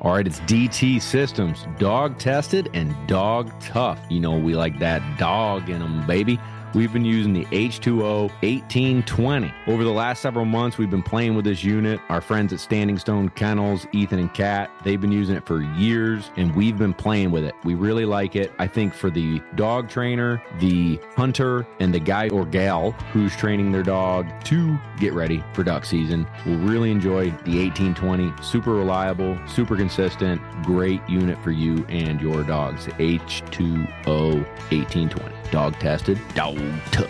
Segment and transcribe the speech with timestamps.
[0.00, 3.98] All right, it's DT Systems, dog tested and dog tough.
[4.08, 6.38] You know, we like that dog in them, baby.
[6.74, 9.52] We've been using the H2O 1820.
[9.66, 11.98] Over the last several months, we've been playing with this unit.
[12.10, 16.30] Our friends at Standing Stone Kennels, Ethan and Kat, they've been using it for years
[16.36, 17.54] and we've been playing with it.
[17.64, 18.52] We really like it.
[18.58, 23.72] I think for the dog trainer, the hunter, and the guy or gal who's training
[23.72, 28.32] their dog to get ready for duck season will really enjoy the 1820.
[28.42, 32.86] Super reliable, super consistent, great unit for you and your dogs.
[32.98, 35.37] H2O 1820.
[35.50, 36.58] Dog tested, dog
[36.92, 37.08] tough.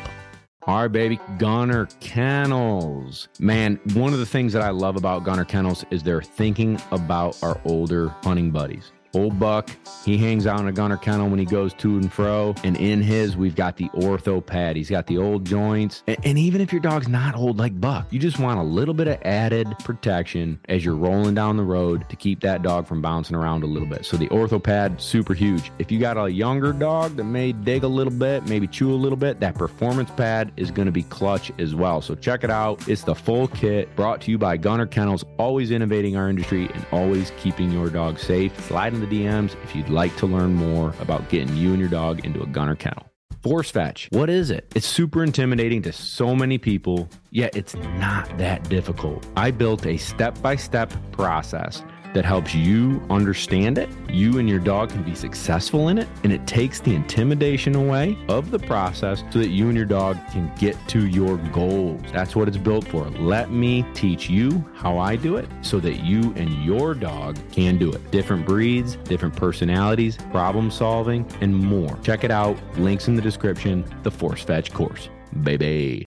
[0.69, 1.19] All right, baby.
[1.39, 3.29] Gunner Kennels.
[3.39, 7.43] Man, one of the things that I love about Gunner Kennels is they're thinking about
[7.43, 8.93] our older hunting buddies.
[9.19, 9.69] Old Buck,
[10.05, 12.55] he hangs out in a gunner kennel when he goes to and fro.
[12.63, 14.77] And in his, we've got the ortho pad.
[14.77, 16.05] He's got the old joints.
[16.07, 18.95] And, and even if your dog's not old like Buck, you just want a little
[18.95, 23.03] bit of added protection as you're rolling down the road to keep that dog from
[23.03, 24.05] bouncing around a little bit.
[24.05, 25.73] So the ortho pad, super huge.
[25.81, 28.95] If you got a younger dog that may dig a little bit, maybe chew a
[28.95, 32.01] little bit, that performance pad is going to be clutch as well.
[32.01, 32.87] So check it out.
[32.87, 36.87] It's the full kit brought to you by Gunner Kennels, always innovating our industry and
[36.93, 38.57] always keeping your dog safe.
[38.67, 41.89] Slide in the DMs if you'd like to learn more about getting you and your
[41.89, 43.05] dog into a gunner kennel.
[43.43, 44.09] Force fetch.
[44.11, 44.71] What is it?
[44.75, 49.27] It's super intimidating to so many people, yet it's not that difficult.
[49.37, 51.83] I built a step by step process
[52.19, 53.89] that helps you understand it.
[54.11, 58.19] You and your dog can be successful in it, and it takes the intimidation away
[58.29, 62.03] of the process so that you and your dog can get to your goals.
[62.13, 63.09] That's what it's built for.
[63.11, 67.79] Let me teach you how I do it so that you and your dog can
[67.79, 68.11] do it.
[68.11, 71.97] Different breeds, different personalities, problem solving, and more.
[72.03, 72.59] Check it out.
[72.79, 73.85] Links in the description.
[74.03, 75.09] The Force Fetch course.
[75.45, 76.05] Baby.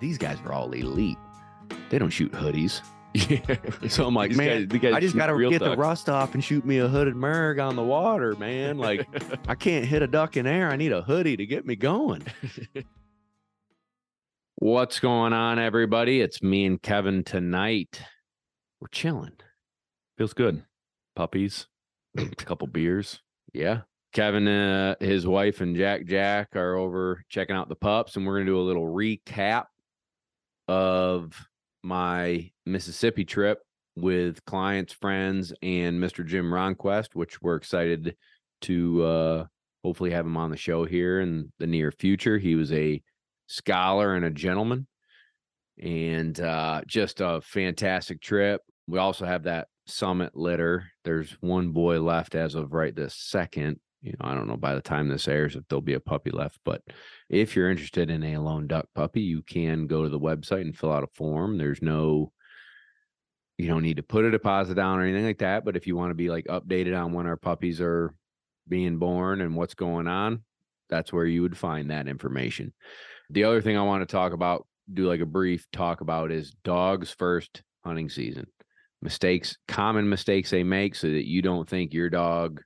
[0.00, 1.18] These guys are all elite.
[1.90, 2.82] They don't shoot hoodies.
[3.30, 3.40] Yeah.
[3.88, 6.34] So I'm like, These man, guys- guys I just got to get the rust off
[6.34, 8.76] and shoot me a hooded merg on the water, man.
[8.86, 9.08] Like,
[9.48, 10.68] I can't hit a duck in air.
[10.68, 12.22] I need a hoodie to get me going.
[14.56, 16.20] What's going on, everybody?
[16.20, 18.02] It's me and Kevin tonight.
[18.80, 19.32] We're chilling.
[20.18, 20.64] Feels good.
[21.14, 21.68] Puppies,
[22.18, 23.22] a couple beers.
[23.54, 23.82] Yeah.
[24.12, 28.34] Kevin, uh, his wife, and Jack Jack are over checking out the pups, and we're
[28.34, 29.66] going to do a little recap
[30.68, 31.32] of
[31.82, 33.60] my Mississippi trip
[33.96, 36.24] with clients, friends, and Mr.
[36.24, 38.16] Jim Ronquest, which we're excited
[38.62, 39.46] to uh,
[39.82, 42.38] hopefully have him on the show here in the near future.
[42.38, 43.02] He was a
[43.46, 44.86] scholar and a gentleman,
[45.82, 48.60] and uh, just a fantastic trip.
[48.86, 50.90] We also have that summit litter.
[51.04, 53.80] There's one boy left as of right this second.
[54.06, 56.30] You know, I don't know by the time this airs if there'll be a puppy
[56.30, 56.82] left, but
[57.28, 60.76] if you're interested in a lone duck puppy, you can go to the website and
[60.76, 61.58] fill out a form.
[61.58, 62.32] There's no
[63.58, 65.96] you don't need to put a deposit down or anything like that, but if you
[65.96, 68.14] want to be like updated on when our puppies are
[68.68, 70.42] being born and what's going on,
[70.90, 72.72] that's where you would find that information.
[73.30, 76.54] The other thing I want to talk about, do like a brief talk about is
[76.64, 78.46] dogs first hunting season.
[79.02, 82.60] Mistakes, common mistakes they make so that you don't think your dog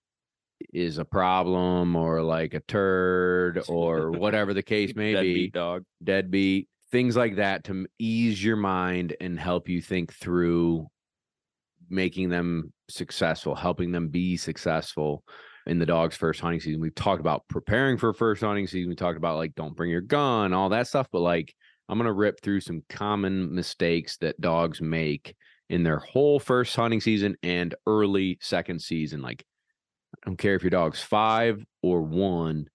[0.72, 5.84] is a problem or like a turd or whatever the case may be Deadbeat dog.
[6.02, 10.86] deadbeat, things like that to ease your mind and help you think through
[11.88, 15.24] making them successful, helping them be successful
[15.66, 16.80] in the dog's first hunting season.
[16.80, 18.88] We've talked about preparing for first hunting season.
[18.88, 21.54] We talked about like don't bring your gun, all that stuff, but like
[21.88, 25.34] I'm going to rip through some common mistakes that dogs make
[25.68, 29.22] in their whole first hunting season and early second season.
[29.22, 29.44] Like
[30.26, 32.66] don't care if your dog's 5 or 1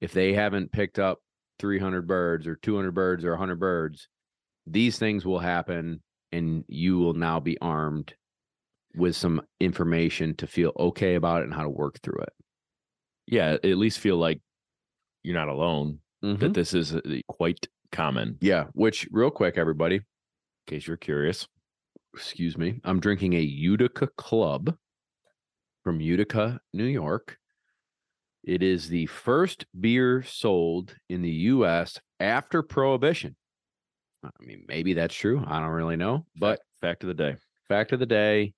[0.00, 1.20] if they haven't picked up
[1.58, 4.08] 300 birds or 200 birds or 100 birds,
[4.66, 8.12] these things will happen and you will now be armed
[8.94, 12.32] with some information to feel okay about it and how to work through it.
[13.26, 14.40] Yeah, at least feel like
[15.22, 16.00] you're not alone.
[16.22, 16.40] Mhm.
[16.40, 18.36] That this is uh, quite common.
[18.40, 20.02] Yeah, which real quick everybody, In
[20.66, 21.48] case you're curious.
[22.14, 24.76] excuse me, I'm drinking a Utica Club
[25.86, 27.38] from Utica, New York.
[28.42, 33.36] It is the first beer sold in the US after prohibition.
[34.24, 35.44] I mean, maybe that's true.
[35.46, 37.36] I don't really know, but Fact of the day.
[37.68, 38.52] fact of the day,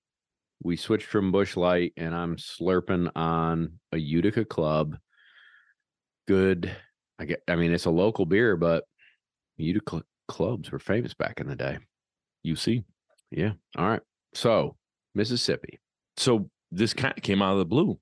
[0.62, 4.96] we switched from Busch Light, and I'm slurping on a Utica Club.
[6.26, 6.74] Good.
[7.18, 7.42] I get.
[7.46, 8.84] I mean, it's a local beer, but
[9.58, 11.76] Utica clubs were famous back in the day.
[12.42, 12.84] You see.
[13.30, 13.52] Yeah.
[13.76, 14.02] All right.
[14.32, 14.76] So
[15.14, 15.78] Mississippi
[16.16, 17.98] So this kind of came out of the blue.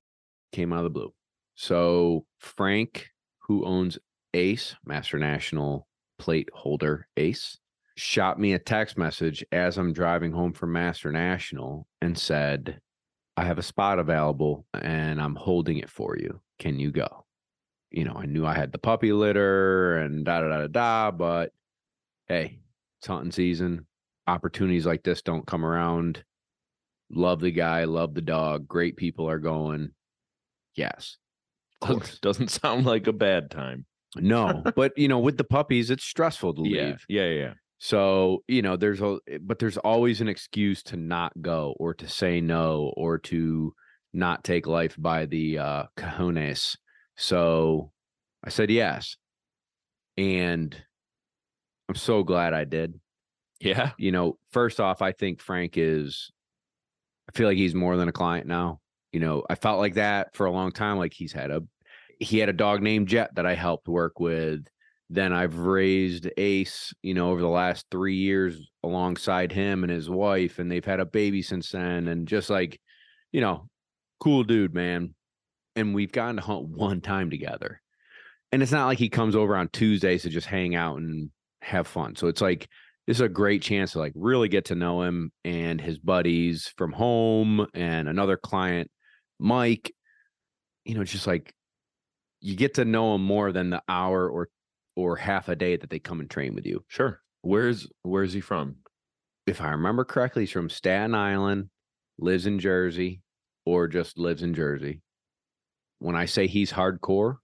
[0.51, 1.13] came out of the blue.
[1.55, 3.09] So Frank,
[3.39, 3.97] who owns
[4.33, 5.87] Ace Master National
[6.19, 7.57] Plate Holder Ace,
[7.95, 12.79] shot me a text message as I'm driving home from Master National and said,
[13.35, 16.39] I have a spot available and I'm holding it for you.
[16.59, 17.25] Can you go?
[17.91, 21.11] You know, I knew I had the puppy litter and da da da da da,
[21.11, 21.53] but
[22.27, 22.59] hey,
[22.99, 23.85] it's hunting season.
[24.27, 26.23] Opportunities like this don't come around.
[27.09, 28.67] Love the guy, love the dog.
[28.67, 29.91] Great people are going.
[30.75, 31.17] Yes.
[32.21, 33.85] Doesn't, sound like a bad time.
[34.15, 36.85] No, but you know, with the puppies, it's stressful to Yeah.
[36.85, 37.05] leave.
[37.07, 37.29] Yeah.
[37.29, 37.53] Yeah.
[37.79, 42.07] So, you know, there's a but there's always an excuse to not go or to
[42.07, 43.73] say no or to
[44.13, 46.75] not take life by the uh cojones.
[47.17, 47.91] So
[48.43, 49.17] I said yes.
[50.17, 50.75] And
[51.87, 52.99] I'm so glad I did.
[53.59, 53.91] Yeah.
[53.99, 56.31] You know, first off, I think Frank is
[57.29, 58.79] I feel like he's more than a client now.
[59.11, 60.97] You know, I felt like that for a long time.
[60.97, 61.63] Like he's had a
[62.19, 64.65] he had a dog named Jet that I helped work with.
[65.09, 70.09] Then I've raised Ace, you know, over the last three years alongside him and his
[70.09, 72.07] wife, and they've had a baby since then.
[72.07, 72.79] And just like,
[73.31, 73.69] you know,
[74.19, 75.13] cool dude, man.
[75.75, 77.81] And we've gotten to hunt one time together.
[78.51, 81.29] And it's not like he comes over on Tuesdays to just hang out and
[81.61, 82.15] have fun.
[82.15, 82.67] So it's like
[83.07, 86.73] this is a great chance to like really get to know him and his buddies
[86.77, 88.91] from home and another client,
[89.39, 89.93] Mike.
[90.83, 91.53] You know, just like
[92.41, 94.49] you get to know him more than the hour or
[94.95, 96.83] or half a day that they come and train with you.
[96.89, 97.21] Sure.
[97.41, 98.75] Where's Where's he from?
[99.45, 101.69] If I remember correctly, he's from Staten Island,
[102.19, 103.21] lives in Jersey,
[103.65, 105.01] or just lives in Jersey.
[105.99, 107.37] When I say he's hardcore,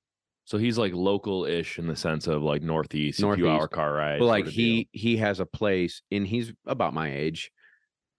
[0.46, 4.20] So he's like local-ish in the sense of like northeast, a few hour car ride.
[4.20, 7.52] but like he he has a place and he's about my age.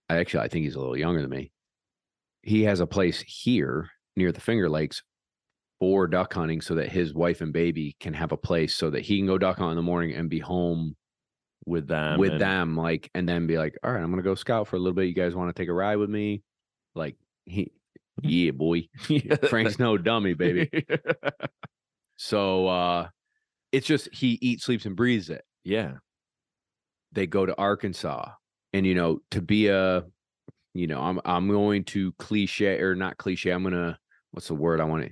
[0.09, 1.51] I actually I think he's a little younger than me.
[2.41, 5.03] He has a place here near the Finger Lakes
[5.79, 9.01] for duck hunting so that his wife and baby can have a place so that
[9.01, 10.95] he can go duck hunt in the morning and be home
[11.65, 12.19] with them.
[12.19, 14.75] with and- them like and then be like all right i'm gonna go scout for
[14.75, 16.43] a little bit you guys want to take a ride with me
[16.93, 17.71] like he
[18.21, 18.87] yeah boy
[19.49, 20.69] frank's no dummy baby
[22.17, 23.07] so uh
[23.71, 25.93] it's just he eats sleeps and breathes it yeah.
[27.11, 28.29] they go to arkansas
[28.73, 30.03] and you know to be a
[30.73, 33.97] you know i'm i'm going to cliche or not cliche i'm gonna
[34.31, 35.09] what's the word i want to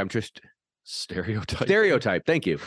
[0.00, 0.40] i'm just
[0.84, 1.68] Stereotype.
[1.68, 2.58] stereotype thank you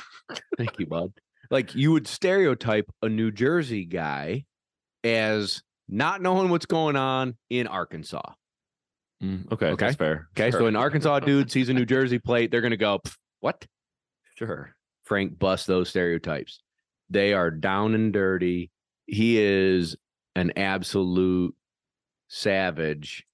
[0.57, 1.11] thank you bud
[1.49, 4.45] like you would stereotype a new jersey guy
[5.03, 8.33] as not knowing what's going on in arkansas
[9.21, 9.67] Mm, okay.
[9.67, 9.85] Okay.
[9.85, 10.27] That's fair.
[10.37, 13.67] okay so an arkansas dude sees a new jersey plate they're gonna go "Pff, what?
[14.35, 14.73] Sure.
[15.03, 16.61] frank busts those stereotypes.
[17.09, 18.71] They are down and dirty.
[19.05, 19.97] He is
[20.33, 21.53] an absolute
[22.29, 23.25] savage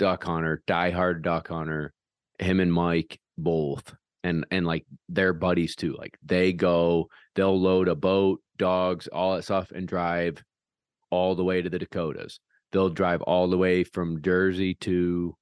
[0.00, 1.92] duck hunter diehard duck hunter.
[2.40, 3.94] Him and mike both.
[4.24, 5.94] And and like they're buddies too.
[5.96, 10.42] Like they go they'll load a boat dogs all that stuff and drive
[11.10, 12.40] all the way to the dakotas.
[12.72, 15.36] They'll drive all the way from jersey to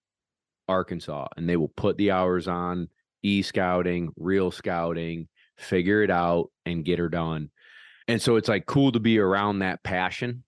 [0.68, 2.88] arkansas and they will put the hours on
[3.22, 7.50] e scouting real scouting figure it out and get her done
[8.06, 10.44] and so it's like cool to be around that passion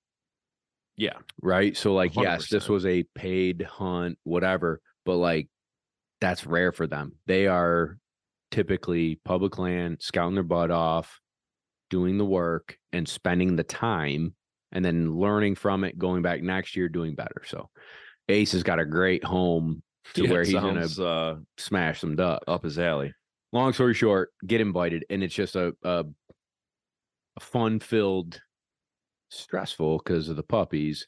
[0.96, 1.19] Yeah.
[1.43, 1.76] right?
[1.76, 5.49] So like, yes, this was a paid hunt, whatever, but like
[6.20, 7.12] that's rare for them.
[7.26, 7.99] They are
[8.50, 11.20] typically public land, scouting their butt off,
[11.88, 14.34] doing the work and spending the time
[14.73, 17.42] and then learning from it, going back next year, doing better.
[17.47, 17.68] So
[18.28, 19.83] Ace has got a great home
[20.14, 23.12] to Yeah, where he's gonna uh, smash some duck up his alley.
[23.52, 26.04] Long story short, get invited, and it's just a a,
[27.37, 28.40] a fun filled,
[29.30, 31.07] stressful because of the puppies.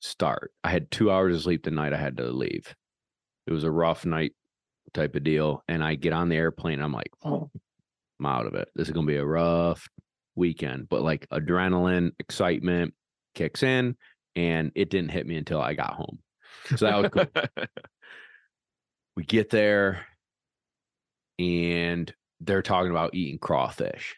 [0.00, 0.52] Start.
[0.62, 2.74] I had two hours of sleep the night I had to leave.
[3.46, 4.32] It was a rough night
[4.94, 6.80] type of deal, and I get on the airplane.
[6.80, 7.50] I'm like, oh,
[8.20, 8.68] I'm out of it.
[8.74, 9.88] This is gonna be a rough
[10.36, 12.94] weekend, but like adrenaline, excitement
[13.34, 13.96] kicks in,
[14.36, 16.18] and it didn't hit me until I got home.
[16.76, 17.66] So that was cool
[19.18, 20.06] we get there
[21.40, 24.14] and they're talking about eating crawfish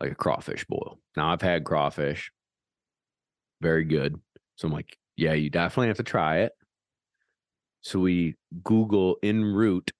[0.00, 2.32] like a crawfish boil now i've had crawfish
[3.60, 4.18] very good
[4.56, 6.52] so i'm like yeah you definitely have to try it
[7.82, 9.90] so we google en route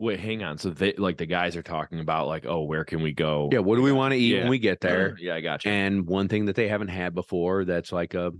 [0.00, 0.58] Wait, hang on.
[0.58, 3.48] So they like the guys are talking about like, oh, where can we go?
[3.50, 4.42] yeah what do we want to eat Yeah.
[4.42, 4.94] when we get uh-huh.
[4.94, 5.72] there Yeah, I got you.
[5.72, 8.30] and one thing that they haven't had before that's like a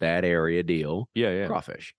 [0.00, 1.94] that area deal yeah, yeah, crawfish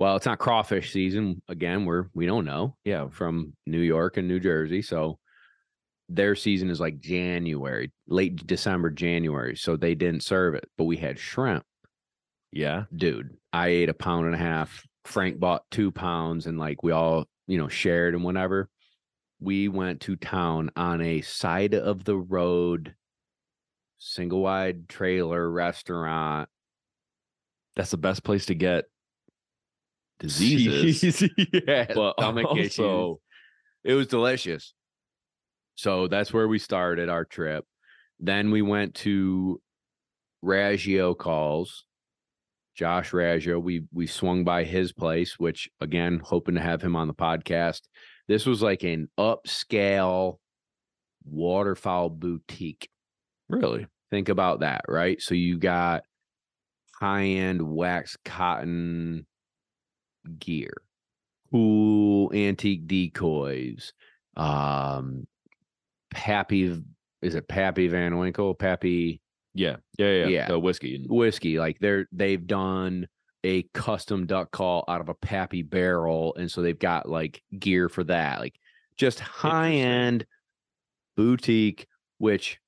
[0.00, 3.06] well it's not crawfish season again we're we don't know yeah.
[3.08, 4.82] from New York and New Jersey.
[4.82, 5.20] So
[6.10, 9.56] their season is like January, late December, January.
[9.56, 11.64] So they didn't serve it, but we had shrimp.
[12.52, 12.84] Yeah.
[12.94, 14.84] Dude, I ate a pound and a half.
[15.04, 18.68] Frank bought two pounds and like we all, you know, shared and whatever.
[19.38, 22.94] We went to town on a side of the road
[23.98, 26.48] single wide trailer restaurant.
[27.76, 28.86] That's the best place to get
[30.20, 31.28] diseases.
[31.52, 32.78] yeah, but stomach issues.
[32.78, 33.20] also,
[33.82, 34.74] It was delicious.
[35.74, 37.64] So that's where we started our trip.
[38.18, 39.60] Then we went to
[40.44, 41.84] Raggio Calls.
[42.76, 43.60] Josh Raggio.
[43.60, 47.80] We we swung by his place, which again, hoping to have him on the podcast.
[48.28, 50.36] This was like an upscale
[51.24, 52.88] waterfowl boutique.
[53.48, 55.20] really, Think about that, right?
[55.20, 56.02] So you got
[57.00, 59.26] high-end wax cotton
[60.38, 60.72] gear,
[61.50, 63.92] cool antique decoys,
[64.36, 65.26] um
[66.10, 66.82] Pappy
[67.22, 68.54] is it Pappy Van Winkle?
[68.54, 69.20] Pappy
[69.54, 70.48] yeah, yeah, yeah, Yeah.
[70.48, 71.06] The whiskey.
[71.08, 71.58] whiskey.
[71.58, 73.08] Like they're they've done
[73.42, 77.88] a custom duck call out of a Pappy barrel, and so they've got like gear
[77.88, 78.40] for that.
[78.40, 78.54] Like
[78.96, 80.26] just high end
[81.16, 81.86] boutique,
[82.18, 82.60] which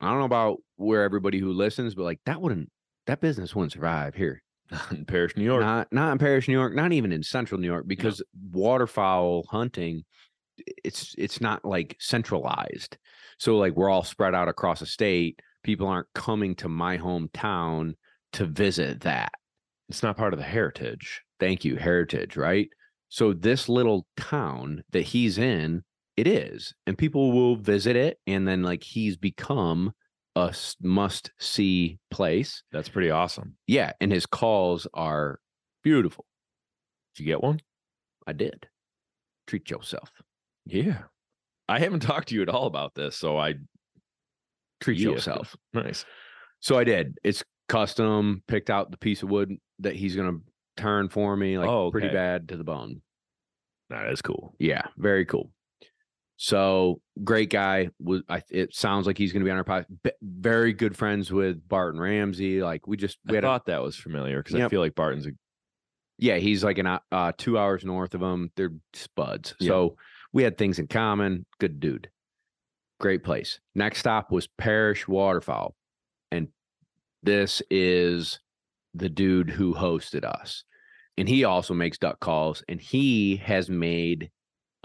[0.00, 2.70] I don't know about where everybody who listens, but like that wouldn't
[3.06, 4.42] that business wouldn't survive here.
[4.90, 5.60] In Parish, New York.
[5.62, 10.04] Not not in Parish, New York, not even in central New York, because waterfowl hunting,
[10.84, 12.98] it's it's not like centralized.
[13.38, 15.40] So like we're all spread out across the state.
[15.62, 17.94] People aren't coming to my hometown
[18.32, 19.32] to visit that.
[19.88, 21.22] it's not part of the heritage.
[21.38, 22.68] Thank you, heritage, right?
[23.08, 25.84] So this little town that he's in,
[26.16, 29.92] it is, and people will visit it, and then like he's become
[30.36, 32.62] a must see place.
[32.70, 33.56] That's pretty awesome.
[33.66, 35.40] Yeah, and his calls are
[35.82, 36.24] beautiful.
[37.16, 37.60] Did you get one?
[38.26, 38.68] I did.
[39.48, 40.12] Treat yourself.
[40.66, 41.02] Yeah.
[41.68, 43.54] I haven't talked to you at all about this, so I
[44.80, 45.10] Treat Yeah.
[45.10, 45.56] yourself.
[45.72, 46.04] nice.
[46.60, 47.18] So I did.
[47.24, 48.42] It's custom.
[48.46, 50.38] Picked out the piece of wood that he's gonna
[50.76, 53.00] turn for me, like Oh, pretty bad to the bone.
[53.88, 54.54] That is cool.
[54.58, 55.50] Yeah, very cool.
[56.36, 57.88] So great guy.
[57.98, 58.42] Was I?
[58.50, 59.86] It sounds like he's gonna be on our podcast.
[60.22, 62.62] Very good friends with Barton Ramsey.
[62.62, 64.94] Like we just we I had a, thought that was familiar because I feel like
[64.94, 65.30] Barton's a
[66.18, 66.36] yeah.
[66.36, 68.50] He's like an uh two hours north of him.
[68.56, 69.54] They're spuds.
[69.60, 69.68] Yeah.
[69.68, 69.96] So
[70.32, 71.46] we had things in common.
[71.58, 72.10] Good dude.
[73.00, 73.60] Great place.
[73.74, 75.74] Next stop was Parish Waterfowl.
[76.30, 76.48] And
[77.22, 78.40] this is
[78.94, 80.64] the dude who hosted us.
[81.18, 84.30] And he also makes duck calls and he has made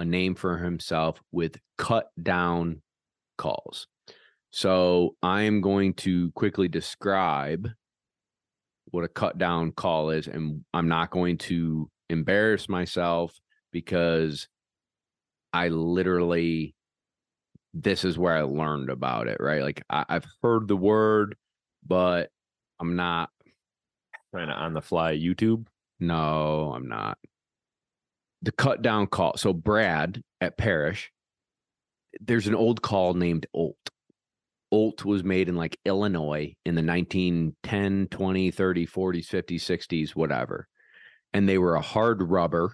[0.01, 2.81] a name for himself with cut down
[3.37, 3.87] calls.
[4.51, 7.69] So I am going to quickly describe
[8.85, 13.33] what a cut down call is and I'm not going to embarrass myself
[13.71, 14.47] because
[15.53, 16.75] I literally
[17.73, 19.61] this is where I learned about it, right?
[19.61, 21.37] Like I, I've heard the word,
[21.87, 22.29] but
[22.79, 23.29] I'm not.
[24.35, 25.67] kind of on the fly YouTube.
[25.99, 27.17] No, I'm not.
[28.41, 29.37] The cut down call.
[29.37, 31.11] So Brad at Parish,
[32.19, 33.77] there's an old call named Olt.
[34.71, 40.67] Olt was made in like Illinois in the 1910, 20, 30, 40s, 50s, 60s, whatever.
[41.33, 42.73] And they were a hard rubber.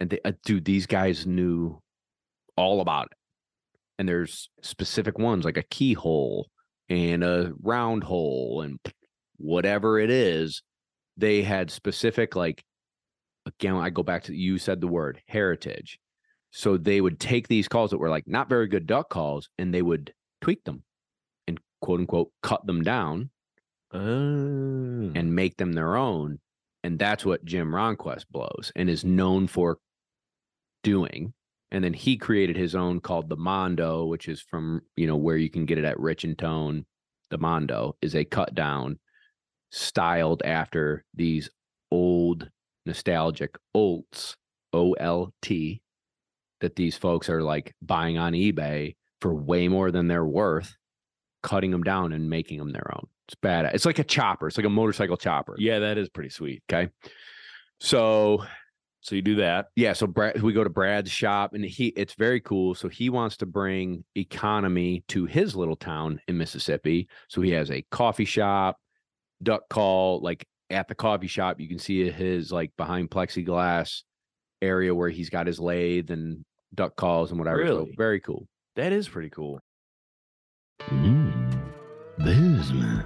[0.00, 1.80] And they, uh, dude, these guys knew
[2.56, 3.18] all about it.
[3.98, 6.48] And there's specific ones like a keyhole
[6.88, 8.78] and a round hole and
[9.38, 10.62] whatever it is.
[11.16, 12.62] They had specific, like,
[13.46, 15.98] again, I go back to you said the word heritage.
[16.50, 19.72] So they would take these calls that were like not very good duck calls and
[19.72, 20.82] they would tweak them
[21.46, 23.30] and quote unquote cut them down
[23.92, 23.98] Oh.
[23.98, 26.40] and make them their own.
[26.82, 29.78] And that's what Jim Ronquest blows and is known for
[30.82, 31.34] doing.
[31.70, 35.36] And then he created his own called the Mondo, which is from, you know, where
[35.36, 36.86] you can get it at Rich-N-Tone.
[37.30, 38.98] The Mondo is a cut down
[39.72, 41.50] styled after these
[41.90, 42.48] old
[42.86, 44.34] nostalgic Olts,
[44.72, 45.82] O L T,
[46.60, 50.76] that these folks are like buying on eBay for way more than they're worth,
[51.42, 53.06] cutting them down and making them their own.
[53.28, 53.66] It's bad.
[53.74, 54.46] It's like a chopper.
[54.46, 55.56] It's like a motorcycle chopper.
[55.58, 56.62] yeah, that is pretty sweet.
[56.70, 56.90] Okay.
[57.80, 58.44] So
[59.00, 59.66] So you do that.
[59.76, 62.74] yeah, so Brad, we go to Brad's shop and he it's very cool.
[62.74, 67.08] So he wants to bring economy to his little town in Mississippi.
[67.28, 68.78] So he has a coffee shop,
[69.42, 74.02] duck call, like at the coffee shop, you can see his like behind plexiglass
[74.62, 76.44] area where he's got his lathe and
[76.74, 77.66] duck calls and whatever.
[77.66, 77.94] So Really?
[77.96, 78.46] very cool.
[78.74, 79.60] That is pretty cool.
[80.88, 81.62] Mm,
[82.18, 83.04] bismuth.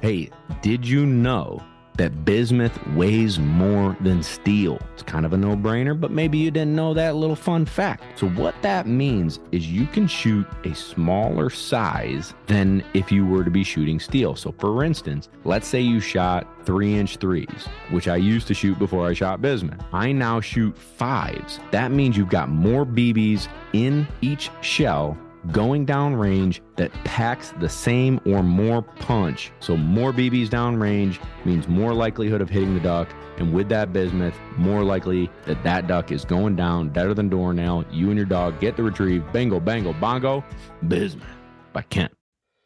[0.00, 0.30] Hey,
[0.62, 1.62] did you know
[1.96, 4.78] that bismuth weighs more than steel?
[4.94, 8.18] It's kind of a no brainer, but maybe you didn't know that little fun fact.
[8.18, 13.44] So, what that means is you can shoot a smaller size than if you were
[13.44, 14.36] to be shooting steel.
[14.36, 18.78] So, for instance, let's say you shot three inch threes, which I used to shoot
[18.78, 19.80] before I shot bismuth.
[19.92, 21.60] I now shoot fives.
[21.70, 25.16] That means you've got more BBs in each shell
[25.52, 29.52] going downrange that packs the same or more punch.
[29.60, 33.08] So more BBs downrange means more likelihood of hitting the duck.
[33.38, 37.84] And with that bismuth, more likely that that duck is going down better than doornail.
[37.90, 39.24] You and your dog get the retrieve.
[39.32, 40.44] Bango, bango, bongo.
[40.88, 41.26] Bismuth
[41.72, 42.12] by Kent.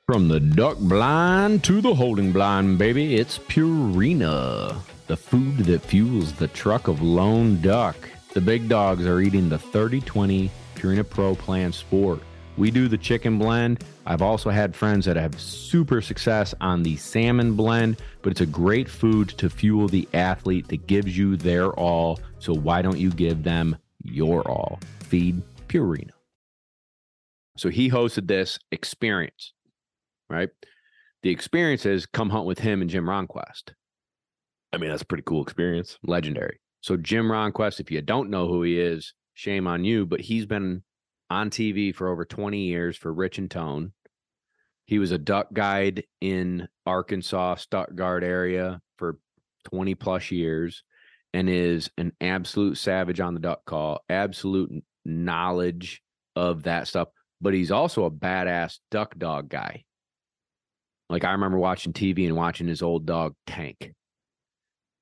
[0.07, 4.77] From the duck blind to the holding blind, baby, it's Purina,
[5.07, 7.97] the food that fuels the truck of lone duck.
[8.35, 12.21] The big dogs are eating the 3020 Purina Pro Plan Sport.
[12.57, 13.83] We do the chicken blend.
[14.07, 18.47] I've also had friends that have super success on the salmon blend, but it's a
[18.47, 22.21] great food to fuel the athlete that gives you their all.
[22.39, 24.79] So why don't you give them your all?
[25.01, 26.11] Feed Purina.
[27.57, 29.53] So he hosted this experience,
[30.31, 30.51] right?
[31.23, 33.73] The experience is come hunt with him and Jim Ronquest.
[34.73, 35.99] I mean, that's a pretty cool experience.
[36.05, 36.61] Legendary.
[36.83, 40.47] So Jim Ronquest, if you don't know who he is, shame on you, but he's
[40.47, 40.83] been
[41.35, 43.93] on TV for over 20 years for Rich-N-Tone.
[44.87, 49.19] He was a duck guide in Arkansas, Stuttgart area for
[49.65, 50.85] 20 plus years
[51.33, 54.71] and is an absolute savage on the duck call, absolute
[55.05, 56.03] knowledge
[56.37, 57.09] of that stuff.
[57.41, 59.85] But he's also a badass duck dog guy.
[61.11, 63.93] Like I remember watching TV and watching his old dog Tank.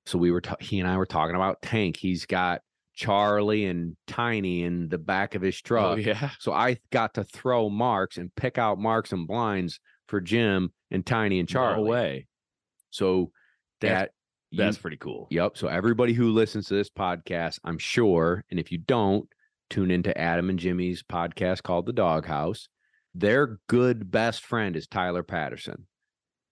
[0.06, 1.96] So we were, ta- he and I were talking about Tank.
[1.96, 2.62] He's got
[2.94, 5.84] Charlie and Tiny in the back of his oh, truck.
[5.84, 6.30] Oh, yeah.
[6.38, 11.04] So I got to throw marks and pick out marks and blinds for Jim and
[11.04, 11.84] Tiny and Charlie.
[11.84, 12.26] No way.
[12.90, 13.30] So
[13.80, 14.10] That's- that
[14.50, 15.28] you- That's pretty cool.
[15.30, 15.56] Yep.
[15.56, 19.26] So everybody who listens to this podcast, I'm sure, and if you don't,
[19.70, 22.68] tune into Adam and Jimmy's podcast called The Doghouse.
[23.14, 25.86] Their good best friend is Tyler Patterson.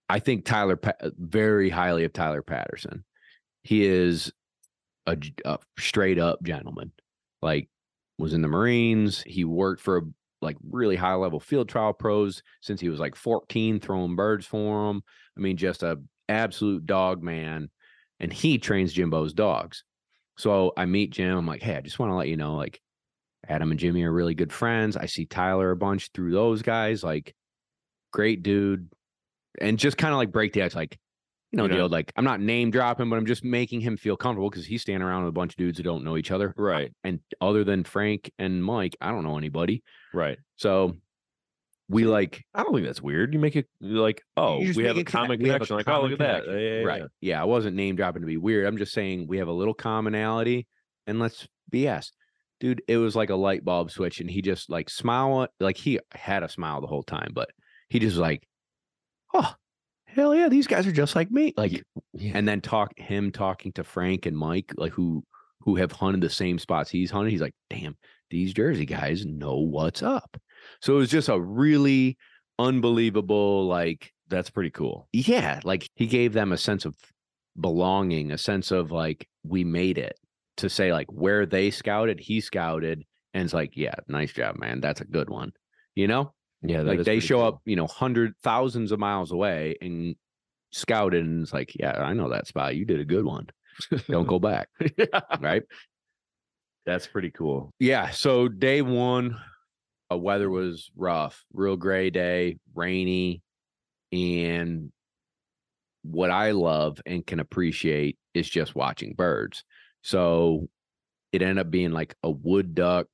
[0.08, 3.04] I think Tyler Pa- uh, very highly of Tyler Patterson.
[3.62, 4.32] He is
[5.10, 6.92] a, a straight up gentleman.
[7.42, 7.68] Like
[8.18, 9.22] was in the Marines.
[9.22, 10.02] He worked for
[10.42, 14.88] like really high level field trial pros since he was like 14, throwing birds for
[14.88, 15.02] them.
[15.36, 15.98] I mean, just a
[16.28, 17.70] absolute dog man
[18.20, 19.82] and he trains Jimbo's dogs.
[20.36, 21.36] So I meet Jim.
[21.36, 22.80] I'm like, hey, I just want to let you know, like,
[23.48, 24.96] Adam and Jimmy are really good friends.
[24.96, 27.02] I see Tyler a bunch through those guys.
[27.02, 27.34] Like,
[28.12, 28.90] great dude.
[29.60, 30.98] And just kind of like break the ice, like,
[31.52, 31.88] you know, You know- deal.
[31.88, 35.06] Like, I'm not name dropping, but I'm just making him feel comfortable because he's standing
[35.06, 36.54] around with a bunch of dudes who don't know each other.
[36.58, 36.92] Uh, right.
[37.04, 39.82] And other than Frank and Mike, I don't know anybody.
[40.14, 40.38] Right.
[40.56, 40.96] So
[41.88, 43.32] we like I don't think that's weird.
[43.34, 45.76] You make it like, oh, we have a connect- common have a connection.
[45.76, 46.46] Like, oh, look at that.
[46.46, 47.00] Yeah, yeah, right.
[47.02, 47.06] yeah.
[47.20, 48.66] Yeah, I wasn't name dropping to be weird.
[48.66, 50.68] I'm just saying we have a little commonality
[51.08, 52.10] and let's BS.
[52.60, 55.98] Dude, it was like a light bulb switch and he just like smile like he
[56.12, 57.50] had a smile the whole time, but
[57.88, 58.46] he just like,
[59.34, 59.52] Oh,
[60.14, 61.54] hell yeah, these guys are just like me.
[61.56, 62.32] Like Yeah.
[62.34, 65.24] and then talk him talking to Frank and Mike, like who
[65.60, 67.30] who have hunted the same spots he's hunted.
[67.30, 67.96] He's like, damn,
[68.30, 70.36] these Jersey guys know what's up.
[70.80, 72.16] So it was just a really
[72.58, 75.08] unbelievable, like That's pretty cool.
[75.12, 76.94] yeah, like he gave them a sense of
[77.60, 80.16] belonging, a sense of like we made it
[80.58, 84.80] to say like where they scouted, he scouted, and it's like, yeah, nice job, man.
[84.80, 85.52] That's a good one.
[85.94, 90.14] You know, Yeah, like they show up, you know, hundred thousands of miles away and
[90.72, 92.76] scouted, and it's like, yeah, I know that spot.
[92.76, 93.46] You did a good one.
[94.08, 94.68] Don't go back,
[95.40, 95.62] right?
[96.84, 97.72] That's pretty cool.
[97.78, 98.10] Yeah.
[98.10, 99.38] So day one,
[100.12, 103.42] uh, weather was rough, real gray day, rainy,
[104.12, 104.90] and
[106.02, 109.64] what I love and can appreciate is just watching birds.
[110.02, 110.68] So
[111.32, 113.06] it ended up being like a wood duck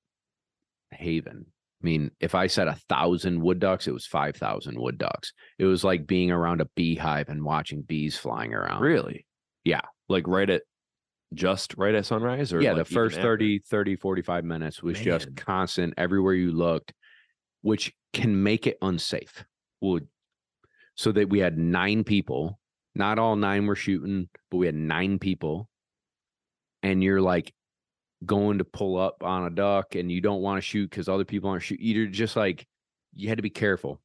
[0.91, 1.47] haven.
[1.83, 5.33] I mean, if I said a thousand wood ducks, it was five thousand wood ducks.
[5.59, 8.81] It was like being around a beehive and watching bees flying around.
[8.81, 9.27] Really?
[9.65, 9.83] Yeah.
[10.09, 10.63] Like right at
[11.35, 13.31] just right at sunrise or yeah like the first after?
[13.31, 16.93] 30 30 45 minutes was just constant everywhere you looked
[17.63, 19.45] which can make it unsafe
[19.81, 20.07] would
[20.95, 22.61] so that we had nine people
[22.95, 25.69] not all nine were shooting but we had nine people
[26.85, 27.53] and you're like
[28.25, 31.25] going to pull up on a duck and you don't want to shoot because other
[31.25, 32.67] people aren't shooting you're just like
[33.13, 34.01] you had to be careful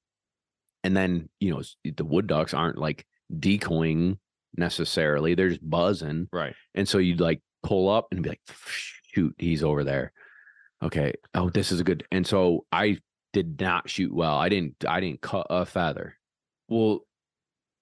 [0.83, 1.61] and then you know
[1.95, 3.05] the wood ducks aren't like
[3.39, 4.17] decoying
[4.57, 6.53] necessarily they're just buzzing Right.
[6.75, 10.11] and so you'd like pull up and be like, shoot, he's over there.
[10.83, 11.13] Okay.
[11.35, 12.03] Oh, this is a good.
[12.11, 12.97] And so I
[13.33, 14.35] did not shoot well.
[14.35, 16.15] I didn't, I didn't cut a feather.
[16.67, 17.01] Well,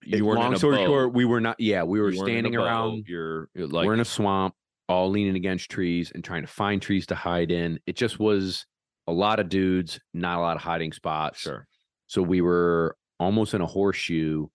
[0.03, 2.39] you weren't long story short, we were not, yeah, we were You weren't in a
[2.39, 4.55] standing around, you're like we're in a swamp,
[4.89, 7.80] all leaning against trees and trying to find trees to hide in.
[7.86, 8.65] It just was
[9.08, 11.39] a lot of dudes, not a lot of hiding spots.
[11.39, 11.67] sure.
[12.08, 14.47] So we were almost in a horseshoe.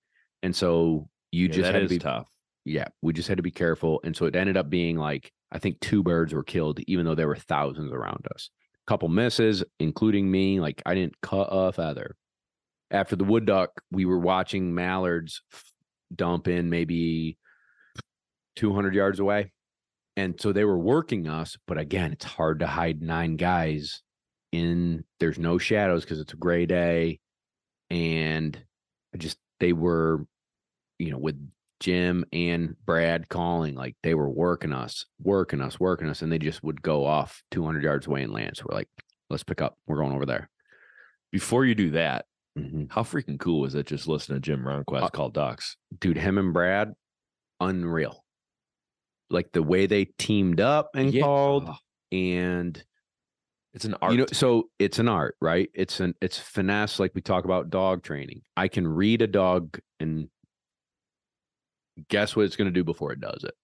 [0.43, 2.29] And so you Yeah, just had to be tough.
[2.65, 4.01] yeah, we just had to be careful.
[4.05, 7.15] And so it ended up being like, I think two birds were killed, even though
[7.15, 8.51] there were thousands around us.
[8.87, 10.59] A couple misses, including me.
[10.61, 12.17] Like I didn't cut a feather.
[12.91, 15.43] After the wood duck, we were watching mallards
[16.15, 17.39] dump in maybe
[18.57, 19.53] 200 yards away.
[20.17, 21.57] And so they were working us.
[21.67, 24.03] But again, it's hard to hide nine guys
[24.53, 27.19] in, there's no shadows because it's a gray day.
[27.91, 28.57] And
[29.15, 30.25] I just, they were,
[30.99, 31.37] you know, with
[31.81, 36.39] Jim and Brad calling, like they were working us, working us, working us, and they
[36.39, 38.57] just would go off 200 yards away and land.
[38.57, 38.89] So we're like,
[39.31, 39.77] let's pick up.
[39.87, 40.49] We're going over there.
[41.33, 42.87] Before you do that, Mhm.
[42.93, 45.77] how freaking cool was it just listening to Jim Ronquest Uh, call ducks?
[45.99, 46.95] Dude, him and Brad,
[47.61, 48.24] unreal.
[49.31, 51.23] Like the way they teamed up and Yeah.
[51.23, 51.69] called,
[52.13, 52.83] and
[53.73, 54.13] It's an art.
[54.13, 55.69] you know, so it's an art, right?
[55.75, 58.43] It's an it's finesse, like we talk about dog training.
[58.57, 60.29] I can read a dog and
[62.09, 63.55] guess what it's going to do before it does it.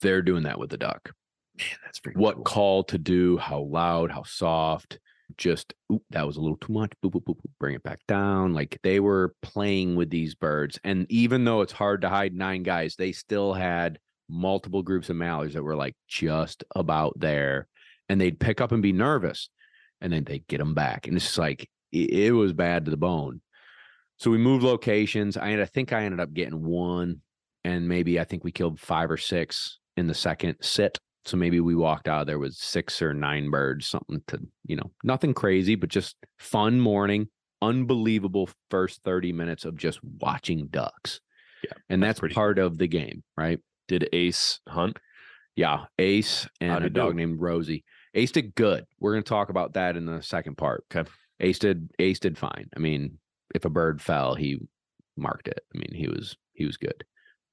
[0.00, 1.12] They're doing that with the duck.
[1.58, 2.44] Man, that's what cool.
[2.44, 4.98] call to do, how loud, how soft.
[5.36, 6.92] Just oop, that was a little too much.
[7.04, 8.54] Boop, boop, boop, boop, bring it back down.
[8.54, 12.62] Like they were playing with these birds, and even though it's hard to hide nine
[12.62, 13.98] guys, they still had
[14.28, 17.68] multiple groups of mallards that were like just about there,
[18.08, 19.50] and they'd pick up and be nervous,
[20.00, 22.90] and then they'd get them back, and it's just like it, it was bad to
[22.90, 23.40] the bone.
[24.18, 25.36] So we moved locations.
[25.36, 27.20] I had, I think I ended up getting one,
[27.64, 30.98] and maybe I think we killed five or six in the second sit.
[31.24, 34.90] So maybe we walked out there with six or nine birds, something to, you know,
[35.04, 37.28] nothing crazy, but just fun morning.
[37.60, 41.20] Unbelievable first 30 minutes of just watching ducks.
[41.62, 43.58] Yeah, And that's that's, part of the game, right?
[43.88, 44.98] Did Ace hunt?
[45.56, 45.86] Yeah.
[45.98, 47.00] Ace and How'd a he do?
[47.00, 47.84] dog named Rosie.
[48.14, 48.84] Ace did good.
[49.00, 50.84] We're going to talk about that in the second part.
[50.94, 51.08] Okay.
[51.40, 52.68] Ace did Ace did fine.
[52.76, 53.18] I mean,
[53.54, 54.58] if a bird fell, he
[55.16, 55.60] marked it.
[55.74, 57.04] I mean, he was he was good.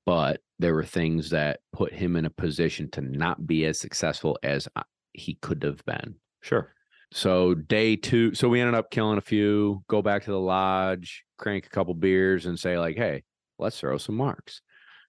[0.06, 4.38] But there were things that put him in a position to not be as successful
[4.44, 6.16] as uh, he could have been.
[6.42, 6.74] Sure.
[7.12, 11.24] So day two, so we ended up killing a few, go back to the lodge,
[11.38, 13.24] crank a couple beers, and say like, "Hey,
[13.58, 14.62] let's throw some marks."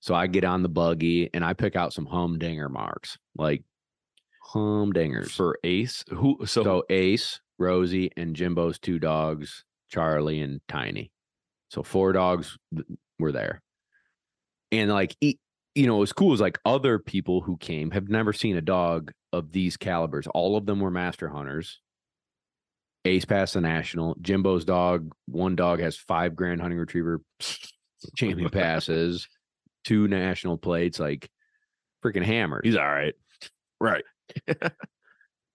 [0.07, 3.65] So I get on the buggy and I pick out some humdinger marks, like
[4.55, 5.33] humdingers.
[5.33, 6.39] For Ace, who?
[6.47, 11.11] So, So Ace, Rosie, and Jimbo's two dogs, Charlie and Tiny.
[11.71, 12.57] So four dogs
[13.19, 13.61] were there.
[14.71, 18.57] And like, you know, what's cool is like other people who came have never seen
[18.57, 20.29] a dog of these calibers.
[20.29, 21.81] All of them were master hunters.
[23.05, 24.15] Ace passed the national.
[24.21, 27.23] Jimbo's dog, one dog has five grand hunting retriever
[28.17, 29.27] champion passes,
[29.87, 31.31] two national plates, like
[32.05, 32.63] freaking hammers.
[32.65, 33.15] he's all right.
[33.81, 34.05] right.
[34.49, 34.55] and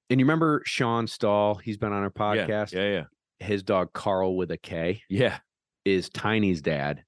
[0.09, 1.55] you remember Sean Stahl?
[1.55, 2.71] He's been on our Yeah, podcast.
[2.73, 3.03] Yeah, yeah,
[3.45, 5.39] His dog Carl with a K yeah.
[5.83, 7.03] is Tiny's dad.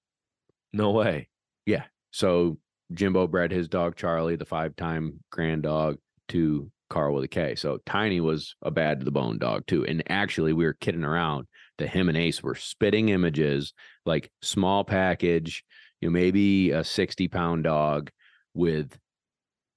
[0.73, 1.29] No way.
[1.65, 1.85] Yeah.
[2.11, 2.57] So
[2.93, 5.97] Jimbo bred his dog Charlie, the five-time grand dog,
[6.29, 7.55] to Carl with a K.
[7.55, 9.85] So Tiny was a bad to the bone dog too.
[9.85, 13.73] And actually, we were kidding around that him and Ace were spitting images,
[14.05, 15.63] like small package,
[16.03, 18.11] you know, maybe a 60-pound dog
[18.53, 18.99] with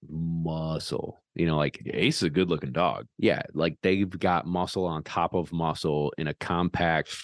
[0.08, 1.22] muscle.
[1.36, 3.06] You know, like Ace is a good looking dog.
[3.16, 7.14] yeah, like they've got muscle on top of muscle in a compact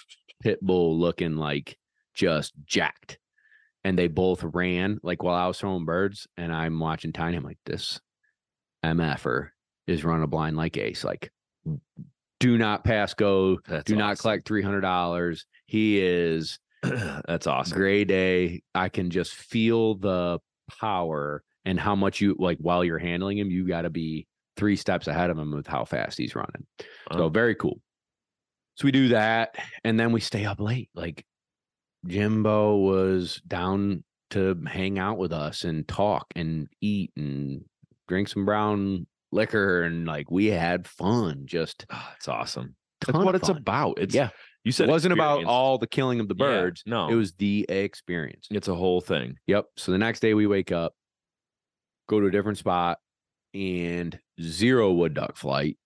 [0.41, 1.77] pit bull looking like
[2.15, 3.19] just jacked.
[3.83, 7.37] And they both ran like while I was throwing birds and I'm watching Tiny.
[7.37, 8.01] I'm like, this
[8.85, 9.49] MFer
[9.89, 11.03] is running a blind like ace.
[11.03, 11.33] Like,
[12.39, 15.41] do not pass go, That's do not collect $300.
[15.67, 16.61] He is
[17.27, 17.77] That's awesome.
[17.77, 18.63] gray day.
[18.75, 20.41] I can just feel the
[20.81, 24.77] power and how much you like while you're handling him, you got to be three
[24.77, 26.67] steps ahead of him with how fast he's running.
[27.13, 27.81] So very cool.
[28.77, 30.91] So we do that and then we stay up late.
[30.95, 31.25] Like
[32.07, 37.65] Jimbo was down to hang out with us and talk and eat and
[38.09, 41.43] drink some brown liquor and like we had fun.
[41.45, 42.75] Just Ah, That's awesome.
[43.07, 43.99] That's what it's about.
[43.99, 44.31] It's yeah.
[44.65, 46.83] You said It wasn't about all the killing of the Yeah, birds.
[46.87, 48.47] no, It was the experience.
[48.51, 49.39] It's a whole thing.
[49.47, 49.67] Yep.
[49.77, 50.95] So the next day we wake up,
[52.09, 52.99] go to a different spot,
[53.55, 55.79] and zero wood duck flight,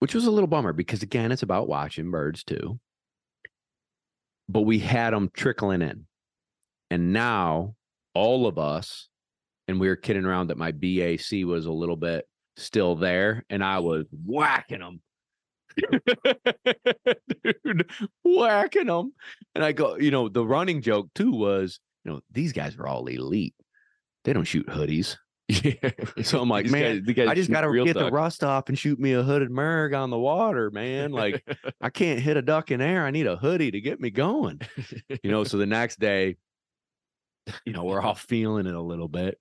[0.00, 2.78] which was a little bummer because again, it's about watching birds too.
[4.48, 6.06] But we had them trickling in.
[6.90, 7.74] And now
[8.14, 9.08] all of us,
[9.68, 12.26] and we were kidding around that my BAC was a little bit
[12.58, 15.00] still there, and I was whacking them.
[17.64, 17.90] Dude,
[18.24, 19.12] whacking them.
[19.54, 22.86] And I go, you know, the running joke too was, you know, these guys are
[22.86, 23.54] all elite.
[24.24, 25.16] They don't shoot hoodies.
[25.48, 25.90] Yeah.
[26.22, 28.78] So I'm like, man, guys- guys I just got to get the rust off and
[28.78, 31.10] shoot me a hooded merg on the water, man.
[31.12, 31.44] Like,
[31.80, 33.04] I can't hit a duck in air.
[33.04, 34.60] I need a hoodie to get me going.
[35.22, 36.36] You know, so the next day,
[37.66, 39.38] you know, we're all feeling it a little bit.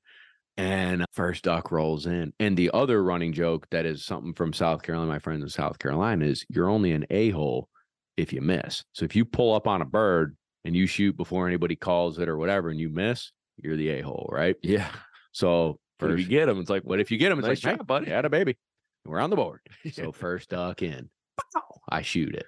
[0.58, 2.34] And first duck rolls in.
[2.40, 5.80] And the other running joke that is something from South Carolina, my friends in South
[5.80, 7.70] Carolina, is you're only an a hole
[8.18, 8.84] if you miss.
[8.94, 10.36] So if you pull up on a bird
[10.66, 14.02] and you shoot before anybody calls it or whatever and you miss, you're the a
[14.02, 14.56] hole, right?
[14.62, 14.90] Yeah.
[15.32, 17.78] So if you get them, it's like, what if you get them, it's Nice like,
[17.78, 18.10] hey, buddy.
[18.10, 18.58] had a baby.
[19.06, 19.62] We're on the board.
[19.94, 21.10] So first duck in.
[21.54, 21.82] Pow!
[21.90, 22.46] I shoot it.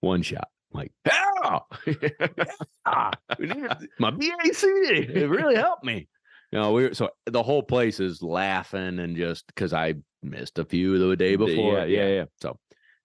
[0.00, 0.48] One shot.
[0.74, 0.92] I'm like,
[1.44, 1.64] "Ah,
[2.86, 3.10] ah,
[3.98, 4.62] my BAC.
[4.64, 6.08] It really helped me.
[6.52, 10.58] You know, we were so the whole place is laughing and just because I missed
[10.58, 11.78] a few the day before.
[11.78, 12.24] Yeah, yeah, yeah.
[12.42, 12.58] So,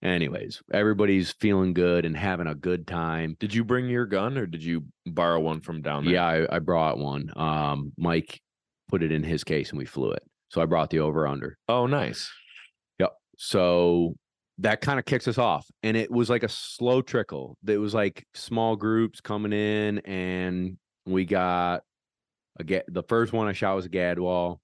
[0.03, 3.37] anyways, everybody's feeling good and having a good time.
[3.39, 6.15] Did you bring your gun or did you borrow one from down there?
[6.15, 7.31] Yeah, I, I brought one.
[7.37, 8.41] Um, Mike
[8.89, 10.23] put it in his case and we flew it.
[10.49, 11.57] So I brought the over under.
[11.67, 12.29] Oh, nice.
[12.99, 13.13] Yep.
[13.37, 14.15] So
[14.59, 15.65] that kind of kicks us off.
[15.83, 17.57] And it was like a slow trickle.
[17.65, 21.83] It was like small groups coming in, and we got
[22.57, 24.59] a get the first one I shot was a gadwall,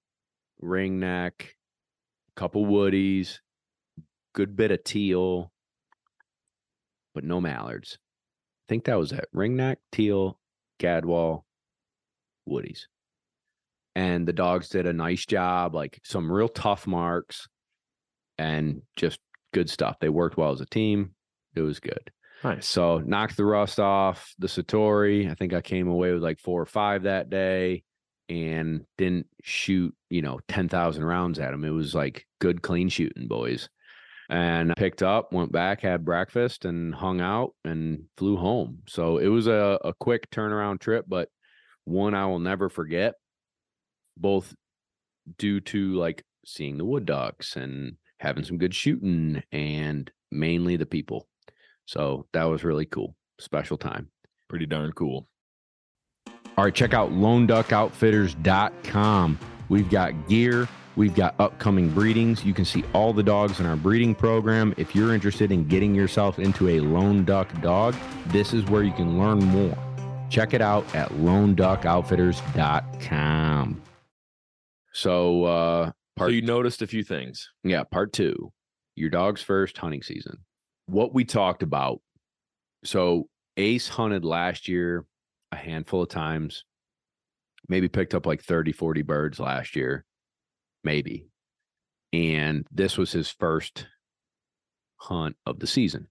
[0.60, 1.56] ring neck,
[2.36, 3.39] couple woodies,
[4.34, 5.51] good bit of teal,
[7.13, 7.97] but no mallards.
[7.97, 9.25] I think that was it.
[9.32, 10.39] Ring neck, teal,
[10.79, 11.43] gadwall,
[12.49, 12.82] woodies.
[13.95, 17.47] And the dogs did a nice job, like some real tough marks
[18.39, 19.19] and just
[19.53, 19.97] good stuff.
[19.99, 21.13] They worked well as a team.
[21.56, 22.12] It was good.
[22.43, 22.67] Nice.
[22.67, 25.32] So knocked the rust off the Satori.
[25.32, 27.84] I think I came away with like four or five that day
[28.27, 31.63] and didn't shoot, you know, 10,000 rounds at him.
[31.63, 33.69] It was like good, clean shooting, boys.
[34.29, 38.79] And I picked up, went back, had breakfast, and hung out and flew home.
[38.88, 41.29] So it was a, a quick turnaround trip, but
[41.86, 43.15] one I will never forget,
[44.17, 44.53] both
[45.38, 50.86] due to like seeing the wood ducks and having some good shooting and mainly the
[50.86, 51.27] people.
[51.85, 53.15] So that was really cool.
[53.39, 54.07] Special time.
[54.49, 55.27] Pretty darn cool.
[56.57, 59.39] All right, check out loneduckoutfitters.com.
[59.69, 62.45] We've got gear, we've got upcoming breedings.
[62.45, 64.73] You can see all the dogs in our breeding program.
[64.77, 67.95] If you're interested in getting yourself into a lone duck dog,
[68.27, 69.75] this is where you can learn more.
[70.29, 73.81] Check it out at loneduckoutfitters.com.
[74.95, 77.49] So, uh, So part you noticed a few things.
[77.63, 78.51] yeah, part two,
[78.95, 80.37] your dog's first hunting season.
[80.87, 82.01] What we talked about.
[82.83, 85.05] So Ace hunted last year
[85.51, 86.65] a handful of times,
[87.69, 90.05] maybe picked up like 30, 40 birds last year,
[90.83, 91.27] maybe.
[92.11, 93.87] And this was his first
[94.97, 96.07] hunt of the season.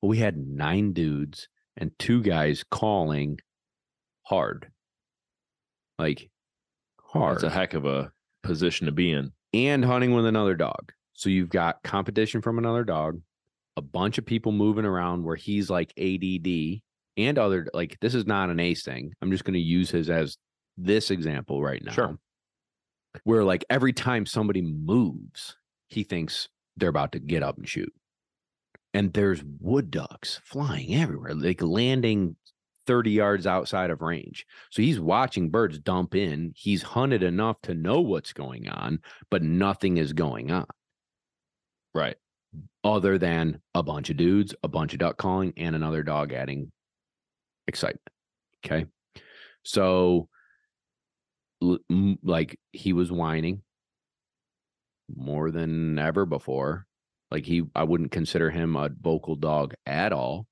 [0.00, 3.38] Well, we had nine dudes and two guys calling
[4.24, 4.70] hard.
[5.98, 6.30] Like
[7.00, 8.10] hard It's a heck of a
[8.42, 9.32] position to be in.
[9.54, 10.92] and hunting with another dog.
[11.14, 13.20] So you've got competition from another dog,
[13.76, 16.80] a bunch of people moving around where he's like ADD
[17.16, 19.12] and other like this is not an ace thing.
[19.20, 20.36] I'm just going to use his as
[20.76, 21.92] this example right now.
[21.92, 22.18] Sure.
[23.24, 25.56] Where like every time somebody moves,
[25.88, 27.92] he thinks they're about to get up and shoot.
[28.94, 32.36] And there's wood ducks flying everywhere, like landing
[32.86, 34.44] 30 yards outside of range.
[34.70, 36.52] So he's watching birds dump in.
[36.56, 38.98] He's hunted enough to know what's going on,
[39.30, 40.66] but nothing is going on
[41.94, 42.16] Right.
[42.84, 46.70] Other than a bunch of dudes, a bunch of duck calling, and another dog adding
[47.66, 48.02] excitement.
[48.64, 48.86] Okay.
[49.62, 50.28] So,
[51.60, 53.62] like, he was whining
[55.14, 56.86] more than ever before.
[57.30, 60.46] Like, he, I wouldn't consider him a vocal dog at all.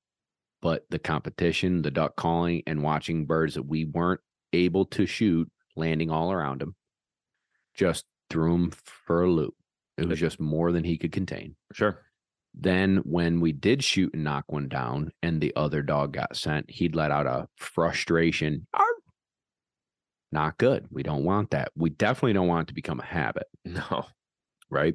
[0.63, 4.21] But the competition, the duck calling, and watching birds that we weren't
[4.53, 6.75] able to shoot landing all around him
[7.75, 9.55] just threw him for a loop.
[10.01, 11.57] It was just more than he could contain.
[11.73, 12.01] Sure.
[12.55, 16.69] Then when we did shoot and knock one down and the other dog got sent,
[16.71, 18.67] he'd let out a frustration.
[18.75, 18.85] "Arr!"
[20.33, 20.87] Not good.
[20.91, 21.71] We don't want that.
[21.77, 24.07] We definitely don't want it to become a habit, No.
[24.71, 24.95] right?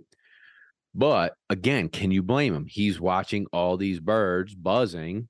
[0.93, 2.65] But again, can you blame him?
[2.67, 5.27] He's watching all these birds buzzing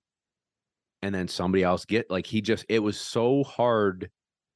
[1.01, 4.09] and then somebody else get like he just it was so hard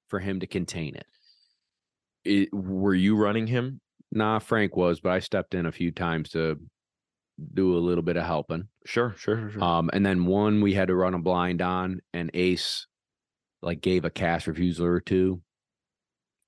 [0.08, 1.05] for him to contain it.
[2.25, 3.82] It, were you running him?
[4.11, 6.59] Nah, Frank was, but I stepped in a few times to
[7.53, 8.67] do a little bit of helping.
[8.85, 9.13] Sure.
[9.17, 9.49] Sure.
[9.49, 9.63] Sure.
[9.63, 12.87] Um, and then one we had to run a blind on, and Ace
[13.61, 15.41] like gave a cast refusal or two.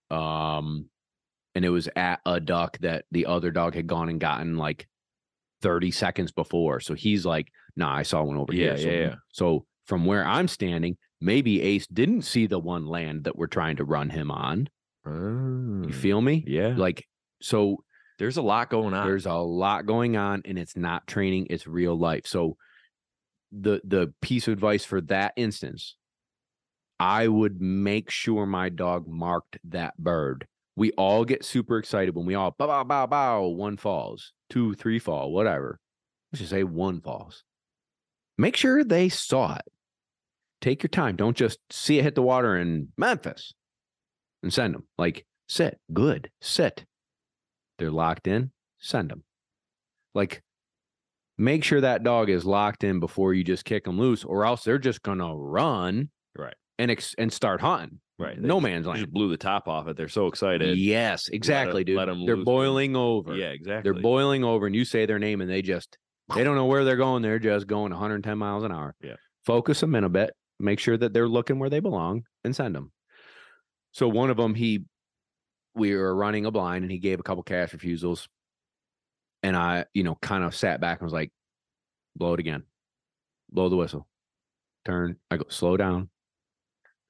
[0.09, 0.89] Um,
[1.55, 4.87] and it was at a duck that the other dog had gone and gotten like
[5.61, 6.79] 30 seconds before.
[6.79, 8.77] So he's like, nah, I saw one over Yeah, here.
[8.77, 9.15] So, yeah, yeah.
[9.31, 13.75] so from where I'm standing, maybe Ace didn't see the one land that we're trying
[13.77, 14.67] to run him on.
[15.05, 16.43] You Oh, feel me?
[16.47, 16.75] Yeah.
[16.77, 17.05] Like,
[17.41, 17.83] so
[18.19, 19.05] There's a lot going on.
[19.05, 22.57] there's a lot going on and it's not training it's real life so
[23.51, 25.95] the the piece of advice for that instance
[26.99, 32.25] i would make sure my dog marked that bird we all get super excited when
[32.25, 35.79] we all bow bow bow bow one falls, two, three fall, whatever.
[36.31, 37.43] Let's just say one falls.
[38.37, 39.65] Make sure they saw it.
[40.61, 41.17] Take your time.
[41.17, 43.53] Don't just see it hit the water in Memphis
[44.41, 44.87] and send them.
[44.97, 46.85] Like sit, good, sit.
[47.81, 49.23] They're locked in, send them.
[50.13, 50.43] Like
[51.37, 54.63] make sure that dog is locked in before you just kick them loose, or else
[54.63, 56.53] they're just gonna run Right.
[56.77, 57.99] and ex- and start hunting.
[58.19, 58.39] Right.
[58.39, 58.99] They No just- man's land.
[58.99, 59.97] Just blew the top off it.
[59.97, 60.77] They're so excited.
[60.77, 61.97] Yes, exactly, dude.
[61.97, 63.35] let they're boiling over.
[63.35, 63.91] Yeah, exactly.
[63.91, 65.97] They're boiling over, and you say their name, and they just
[66.35, 67.23] they don't know where they're going.
[67.23, 68.95] They're just going 110 miles an hour.
[69.01, 69.15] Yeah.
[69.43, 70.29] Focus them in a bit.
[70.59, 72.91] Make sure that they're looking where they belong, and send them.
[73.91, 74.85] So one of them, he,
[75.75, 78.27] we were running a blind, and he gave a couple cast refusals,
[79.43, 81.31] and I, you know, kind of sat back and was like,
[82.15, 82.63] "Blow it again,
[83.49, 84.07] blow the whistle,
[84.85, 86.09] turn." I go, "Slow down,"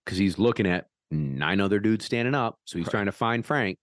[0.05, 2.91] because he's looking at nine other dudes standing up, so he's Right.
[2.91, 3.77] trying to find Frank.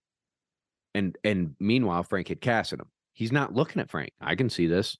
[0.95, 2.89] And and meanwhile, Frank had casted him.
[3.13, 4.11] He's not looking at Frank.
[4.19, 4.97] I can see this.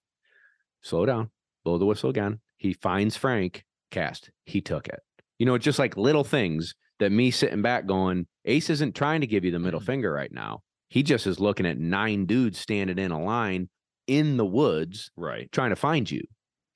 [0.82, 1.32] Slow down.
[1.63, 2.42] Blow the whistle again.
[2.58, 3.65] He finds Frank.
[3.92, 4.30] Cast.
[4.46, 5.00] He took it.
[5.39, 9.22] You know, it's just like little things that me sitting back going, Ace isn't trying
[9.22, 9.86] to give you the middle Mhm.
[9.86, 10.62] finger right now.
[10.90, 13.70] He just is looking at nine dudes standing in a line
[14.08, 15.52] in the woods right.
[15.52, 16.22] trying to find you.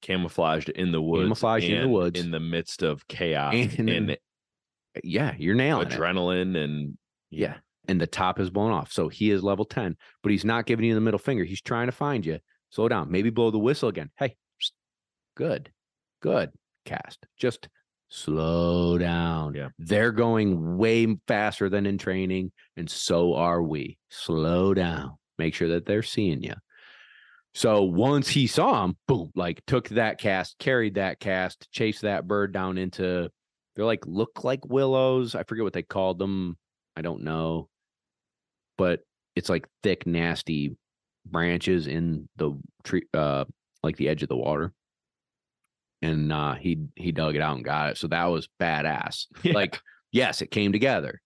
[0.01, 1.23] Camouflaged in the woods.
[1.23, 2.19] Camouflaged in the woods.
[2.19, 4.17] In the midst of chaos And- and,
[5.03, 5.93] Yeah, you're nailing it.
[5.93, 6.97] adrenaline and
[7.31, 7.57] Yeah.
[7.87, 8.91] And the top is blown off.
[8.91, 11.43] So he is level 10, but he's not giving you the middle finger.
[11.43, 12.39] He's trying to find you.
[12.69, 13.11] Slow down.
[13.11, 14.11] Maybe blow the whistle again.
[14.17, 14.35] Hey,
[15.35, 15.71] good.
[16.21, 16.51] Good.
[16.85, 17.25] Cast.
[17.37, 17.67] Just
[18.09, 19.53] slow down.
[19.55, 19.69] Yeah.
[19.79, 22.51] They're going way faster than in training.
[22.77, 23.97] And so are we.
[24.09, 25.17] Slow down.
[25.37, 26.53] Make sure that they're seeing you.
[27.55, 32.27] So once he saw him, boom, like took that cast, carried that cast, chased that
[32.27, 33.29] bird down into
[33.75, 35.35] they're like look like willows.
[35.35, 36.57] I forget what they called them.
[36.95, 37.69] I don't know.
[38.77, 39.01] But
[39.35, 40.75] it's like thick, nasty
[41.25, 42.51] branches in the
[42.83, 43.45] tree uh
[43.81, 44.73] like the edge of the water.
[46.03, 47.97] And uh he he dug it out and got it.
[47.97, 49.25] So that was badass.
[49.43, 49.53] Yeah.
[49.53, 51.21] Like, yes, it came together.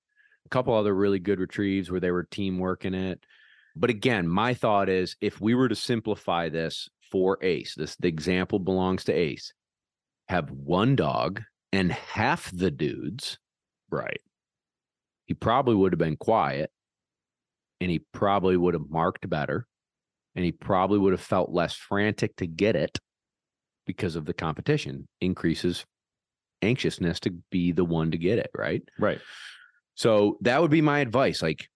[0.45, 3.19] A couple other really good retrieves where they were teamwork in it.
[3.75, 8.07] But again, my thought is if we were to simplify this for Ace, this the
[8.07, 9.51] example belongs to Ace.
[10.29, 13.39] Have one dog and half the dudes,
[13.89, 14.19] right.
[15.25, 16.71] he probably would have been quiet
[17.79, 19.67] and he probably would have marked better
[20.35, 22.99] and he probably would have felt less frantic to get it
[23.87, 25.85] because of the competition increases
[26.61, 28.83] anxiousness to be the one to get it, right?
[28.99, 29.19] Right.
[29.95, 31.41] So that would be my advice.
[31.41, 31.67] Like,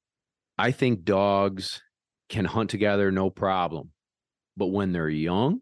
[0.58, 1.82] I think dogs
[2.30, 3.92] can hunt together no problem.
[4.58, 5.62] But when they're young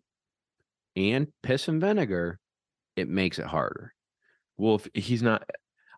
[0.96, 2.40] and piss and vinegar,
[2.96, 3.94] it makes it harder.
[4.58, 5.44] Well, if he's not,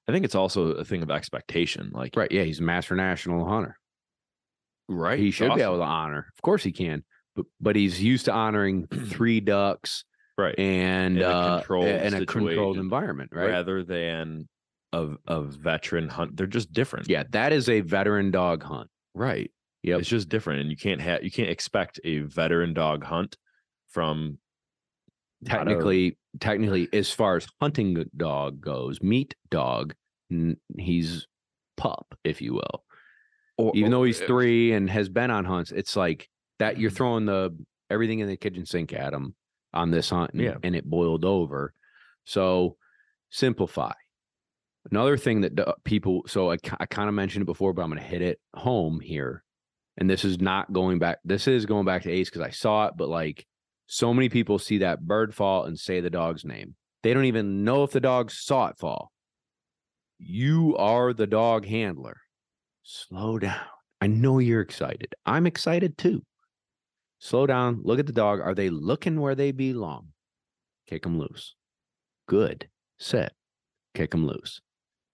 [0.07, 1.91] I think it's also a thing of expectation.
[1.93, 2.31] Like, Right.
[2.31, 2.43] Yeah.
[2.43, 3.77] He's a master national hunter.
[4.87, 5.17] right.
[5.17, 6.27] He should be able to honor.
[6.37, 7.03] Of course he can.
[7.35, 10.03] But but he's used to honoring three ducks
[10.41, 10.57] Right.
[10.59, 13.49] and In a uh, controlled in a controlled environment, right?
[13.49, 14.47] Rather than
[14.93, 16.35] a, a veteran hunt.
[16.35, 17.07] They're just different.
[17.09, 18.89] Yeah, that is a veteran dog hunt.
[19.13, 19.51] Right.
[19.83, 20.61] yeah It's just different.
[20.61, 23.37] And you can't have, you can't expect a veteran dog hunt
[23.89, 24.37] from
[25.45, 29.93] technically technically as far as hunting dog goes meat dog
[30.31, 31.25] n- he's
[31.77, 32.83] pup if you will
[33.57, 36.91] or, even though he's uh, three and has been on hunts it's like that you're
[36.91, 36.95] Mhm.
[36.95, 37.57] throwing the
[37.89, 39.33] everything in the kitchen sink at him
[39.73, 40.55] on this hunt and, Yeah.
[40.63, 41.73] and it boiled over.
[42.25, 42.77] So
[43.29, 43.93] simplify.
[44.89, 48.01] Another thing that people so i, I kind of mentioned it before but i'm going
[48.01, 49.43] to hit it home here.
[49.97, 52.87] And this is not going back this is going back to ace because i saw
[52.87, 53.45] it but like
[53.85, 56.75] so many people see that bird fall and say the dog's name.
[57.03, 59.11] They don't even know if the dog saw it fall.
[60.17, 62.17] You are the dog handler.
[62.83, 63.59] Slow down.
[63.99, 65.13] I know you're excited.
[65.25, 66.23] I'm excited too
[67.21, 68.41] slow down look at the dog.
[68.41, 70.07] Are they looking where they belong?
[70.87, 71.55] Kick them loose.
[72.27, 72.67] Good.
[72.97, 73.31] Sit.
[73.93, 74.59] Kick them loose.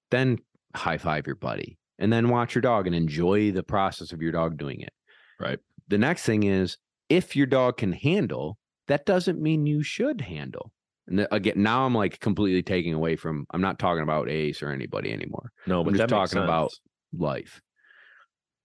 [0.10, 0.40] Then
[0.76, 4.32] high five your buddy and then watch your dog and enjoy the process of your
[4.32, 4.94] dog doing it.
[5.40, 5.60] Right.
[5.88, 6.78] the next thing is
[7.10, 10.72] if your dog can handle that doesn't mean you should handle.
[11.08, 14.70] And again now i'm like completely taking away from i'm not talking about ace or
[14.72, 15.52] anybody anymore.
[15.68, 16.72] No, but just that makes talking about-
[17.14, 17.62] life.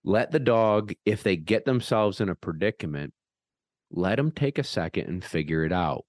[0.05, 3.13] Let the dog, if they get themselves in a predicament,
[3.93, 6.05] let them take a second and figure it out.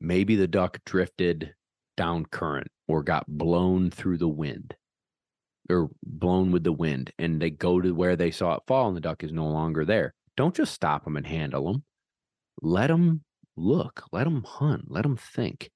[0.00, 1.54] Maybe the duck drifted
[1.96, 4.76] down current or got blown through the wind
[5.68, 8.96] or blown with the wind and they go to where they saw it fall and
[8.96, 10.14] the duck is no longer there.
[10.36, 11.84] Don't just stop them and handle them.
[12.62, 13.24] Let them
[13.56, 15.70] look, let them hunt, let them think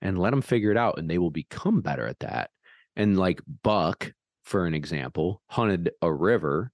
[0.00, 2.50] and let them figure it out and they will become better at that.
[2.96, 4.12] And like Buck,
[4.44, 6.72] for an example, hunted a river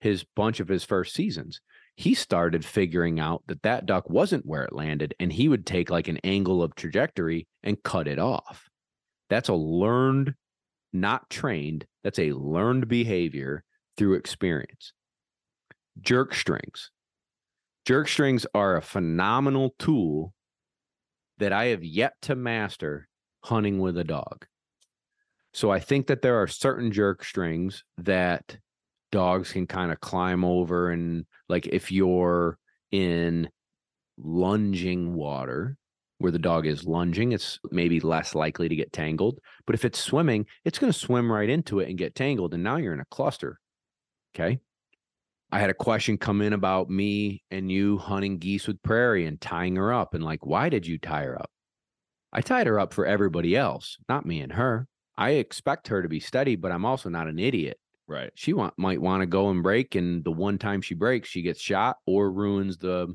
[0.00, 1.60] his bunch of his first seasons.
[1.96, 5.88] He started figuring out that that duck wasn't where it landed, and he would take
[5.88, 8.68] like an angle of trajectory and cut it off.
[9.30, 10.34] That's a learned,
[10.92, 13.64] not trained, that's a learned behavior
[13.96, 14.92] through experience.
[16.00, 16.90] Jerk strings.
[17.86, 20.34] Jerk strings are a phenomenal tool
[21.38, 23.08] that I have yet to master
[23.42, 24.44] hunting with a dog.
[25.54, 28.58] So I think that there are certain jerk strings that
[29.12, 32.58] dogs can kind of climb over and like if you're
[32.90, 33.48] in
[34.18, 35.76] lunging water
[36.18, 39.38] where the dog is lunging, it's maybe less likely to get tangled.
[39.66, 42.54] But if it's swimming, it's going to swim right into it and get tangled.
[42.54, 43.60] And now you're in a cluster.
[44.34, 44.58] Okay.
[45.52, 49.40] I had a question come in about me and you hunting geese with prairie and
[49.40, 50.14] tying her up.
[50.14, 51.50] And like, why did you tie her up?
[52.32, 54.88] I tied her up for everybody else, not me and her.
[55.16, 57.78] I expect her to be steady, but I'm also not an idiot.
[58.08, 58.30] Right.
[58.34, 61.42] She want, might want to go and break, and the one time she breaks, she
[61.42, 63.14] gets shot or ruins the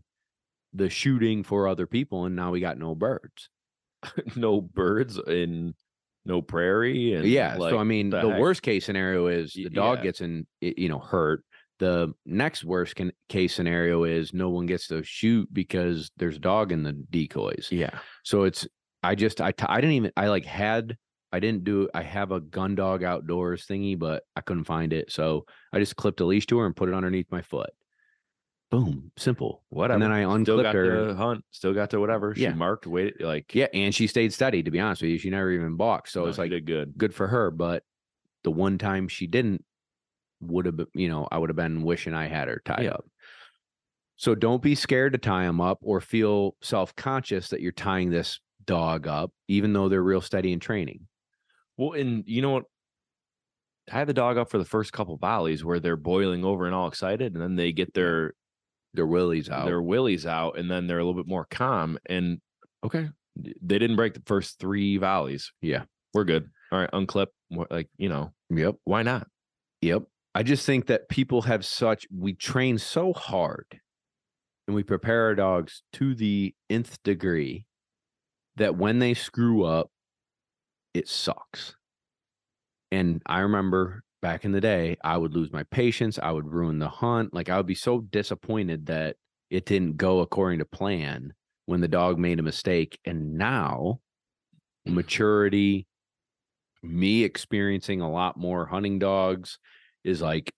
[0.73, 3.49] the shooting for other people, and now we got no birds.
[4.35, 5.73] no birds in
[6.25, 7.55] no prairie and yeah.
[7.55, 10.03] like, so I mean, the the, worst case scenario is the dog yeah.
[10.03, 11.43] gets in, you know, hurt.
[11.79, 16.39] The next worst can, case scenario is no one gets to shoot because there's a
[16.39, 17.69] dog in the decoys.
[17.71, 18.67] yeah So it's
[19.01, 20.95] I just I I didn't even I like had
[21.31, 25.11] I didn't do I have a gun dog outdoors thingy, but I couldn't find it.
[25.11, 27.69] So I just clipped a leash to her and put it underneath my foot.
[28.69, 29.63] Boom, simple.
[29.69, 31.07] whatever And then I still unclipped got her.
[31.09, 32.53] to hunt still got to whatever she Yeah.
[32.53, 34.63] marked wait like Yeah, and she stayed steady.
[34.63, 36.09] To be honest with you, she never even balked.
[36.09, 37.51] So no, it's like good good for her.
[37.51, 37.83] But
[38.43, 39.63] the one time she didn't,
[40.39, 42.91] would have been, you know I would have been wishing I had her tied Yeah.
[42.91, 43.05] up.
[44.15, 48.09] So don't be scared to tie them up or feel self conscious that you're tying
[48.09, 51.07] this dog up, even though they're real steady in training.
[51.81, 52.63] Well and you know what
[53.89, 56.87] tie the dog up for the first couple volleys where they're boiling over and all
[56.87, 58.33] excited and then they get their
[58.93, 59.65] Their willies out.
[59.65, 62.39] their willies out and then they're a little bit more calm and
[62.85, 65.83] okay they didn't break the first three volleys Yeah.
[66.13, 67.27] we're good all right unclip
[67.69, 68.75] like you know Yep.
[68.83, 69.27] why not
[69.81, 70.03] Yep.
[70.35, 73.65] I just think that people have such, we train so hard
[74.67, 77.65] and we prepare our dogs to the nth degree
[78.57, 79.89] that when they screw up,
[80.93, 81.75] it sucks.
[82.91, 86.19] And I remember back in the day, I would lose my patience.
[86.21, 87.33] I would ruin the hunt.
[87.33, 89.15] Like I would be so disappointed that
[89.49, 91.33] it didn't go according to plan
[91.65, 92.99] when the dog made a mistake.
[93.05, 93.99] And now,
[94.87, 94.95] mm-hmm.
[94.95, 95.87] maturity,
[96.83, 99.59] me experiencing a lot more hunting dogs
[100.03, 100.51] is like,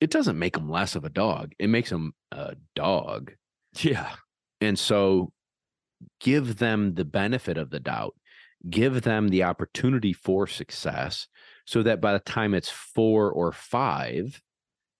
[0.00, 1.52] it doesn't make them less of a dog.
[1.58, 3.32] It makes them a dog.
[3.80, 4.14] yeah
[4.60, 5.32] And so
[6.20, 8.14] give them the benefit of the doubt,
[8.68, 11.26] give them the opportunity for success
[11.66, 14.40] so that by the time it's four or five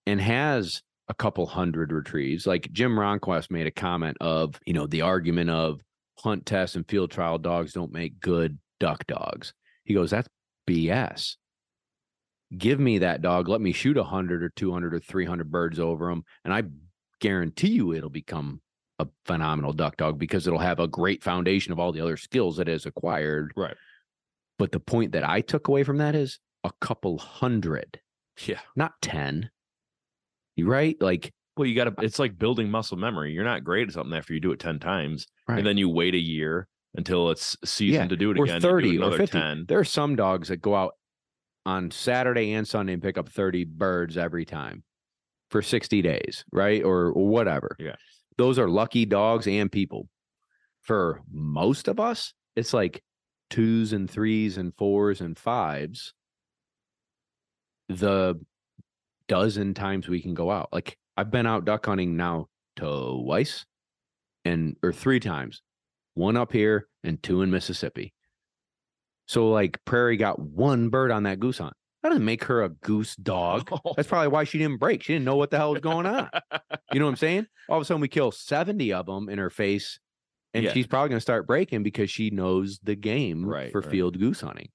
[0.05, 4.87] and has a couple hundred retrieves, like Jim Ronquest made a comment of, you know,
[4.87, 5.81] the argument of
[6.19, 9.53] hunt test and field trial dogs don't make good duck dogs.
[9.83, 10.29] He goes, that's
[10.67, 11.35] BS.
[12.57, 13.49] Give me that dog.
[13.49, 16.23] Let me shoot a hundred or 200 or 300 birds over them.
[16.45, 16.63] And I
[17.19, 18.61] guarantee you it'll become
[19.03, 22.59] a phenomenal duck dog because it'll have a great foundation of all the other skills
[22.59, 23.53] it has acquired.
[23.55, 23.75] Right.
[24.59, 27.99] But the point that I took away from that is a couple hundred,
[28.45, 29.49] yeah not 10.
[30.55, 30.95] You right?
[31.01, 34.33] Like, well you gotta it's like building muscle memory you're not great at something after
[34.33, 35.59] you do it 10 times Right.
[35.59, 38.55] and then you wait a year until it's season Yeah, to do it or again
[38.55, 39.37] you do 30 or 50.
[39.39, 40.93] 10 There are some dogs that go out
[41.65, 44.83] on Saturday and Sunday and pick up 30 birds every time
[45.51, 46.83] for 60 days, right?
[46.83, 47.75] Or, or whatever.
[47.79, 47.95] Yeah.
[48.37, 50.07] Those are lucky dogs and people.
[50.81, 53.03] For most of us, it's like
[53.49, 56.13] twos and threes and fours and fives.
[57.89, 58.39] The
[59.27, 60.69] dozen times we can go out.
[60.71, 63.65] Like I've been out duck hunting now twice
[64.45, 65.61] and or three times.
[66.15, 68.13] One up here and two in Mississippi.
[69.25, 71.75] So like Prairie got one bird on that goose hunt.
[72.03, 73.69] That doesn't make her a goose dog.
[73.85, 73.93] Oh.
[73.95, 75.01] That's probably why she didn't break.
[75.03, 76.29] She didn't know what the hell was going on.
[76.91, 77.47] You know what I'm saying?
[77.69, 79.99] All of a sudden we kill 70 of them in her face.
[80.53, 80.73] And Yeah.
[80.73, 83.89] she's probably going to start breaking because she knows the game Right, for right.
[83.89, 84.69] field goose hunting.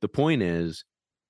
[0.00, 0.84] The point is,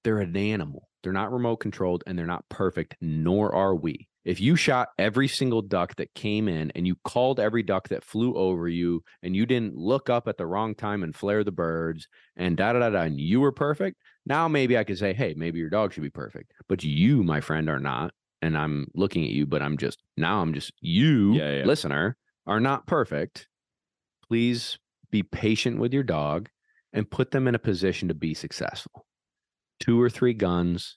[0.05, 0.88] they're an animal.
[1.03, 4.09] They're not remote controlled and they're not perfect, nor are we.
[4.24, 8.04] If you shot every single duck that came in and you called every duck that
[8.04, 11.50] flew over you and you didn't look up at the wrong time and flare the
[11.50, 12.06] birds
[12.36, 15.34] and da da da da, and you were perfect, now maybe I could say, hey,
[15.36, 16.52] maybe your dog should be perfect.
[16.68, 18.12] But you, my friend, are not.
[18.40, 21.64] And I'm looking at you, but I'm just now I'm just you, Yeah, yeah.
[21.64, 22.16] listener,
[22.46, 23.48] are not perfect.
[24.28, 24.78] Please
[25.10, 26.48] be patient with your dog
[26.92, 29.06] and put them in a position to be successful.
[29.80, 30.96] two or three guns.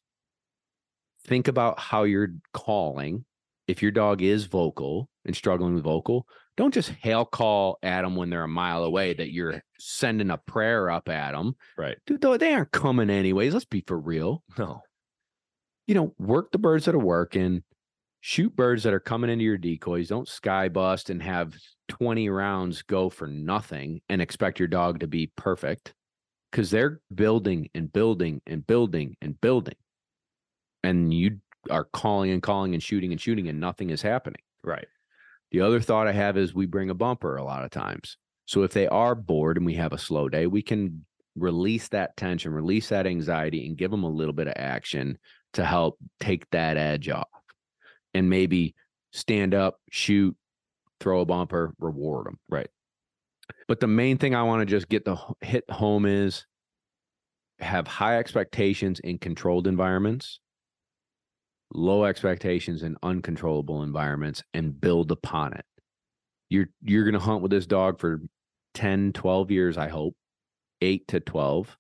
[1.26, 3.26] Think about how you're calling.
[3.67, 8.15] If your dog is vocal and struggling with vocal, don't just hail call at them
[8.15, 11.55] when they're a mile away that you're sending a prayer up at them.
[11.78, 11.97] Right.
[12.05, 13.53] Dude, they aren't coming anyways.
[13.53, 14.43] Let's be for real.
[14.57, 14.82] No.
[15.88, 17.63] You know, work the birds that are working,
[18.21, 20.09] shoot birds that are coming into your decoys.
[20.09, 21.55] Don't sky bust and have
[21.89, 25.93] 20 rounds go for nothing and expect your dog to be perfect
[26.51, 29.76] because they're building and building and building and building.
[30.86, 34.42] And you are calling and calling and shooting and shooting and nothing is happening.
[34.64, 34.88] Right.
[35.52, 38.18] The other thought I have is we bring a bumper a lot of times.
[38.46, 41.06] So if they are bored and we have a slow day, we can
[41.36, 45.18] release that tension, release that anxiety, and give them a little bit of action
[45.54, 47.28] to help take that edge off
[48.14, 48.76] and maybe
[49.12, 50.36] stand up, shoot,
[51.00, 52.40] throw a bumper, reward them.
[52.50, 52.70] Right.
[53.68, 56.46] But the main thing I want to just get the hit home is
[57.60, 60.40] have high expectations in controlled environments,
[61.76, 65.65] low expectations and uncontrollable environments and build upon it.
[66.49, 68.21] You're you're going to hunt with this dog for
[68.73, 70.15] 10, 12 years, I hope.
[70.82, 71.78] 8 to 12.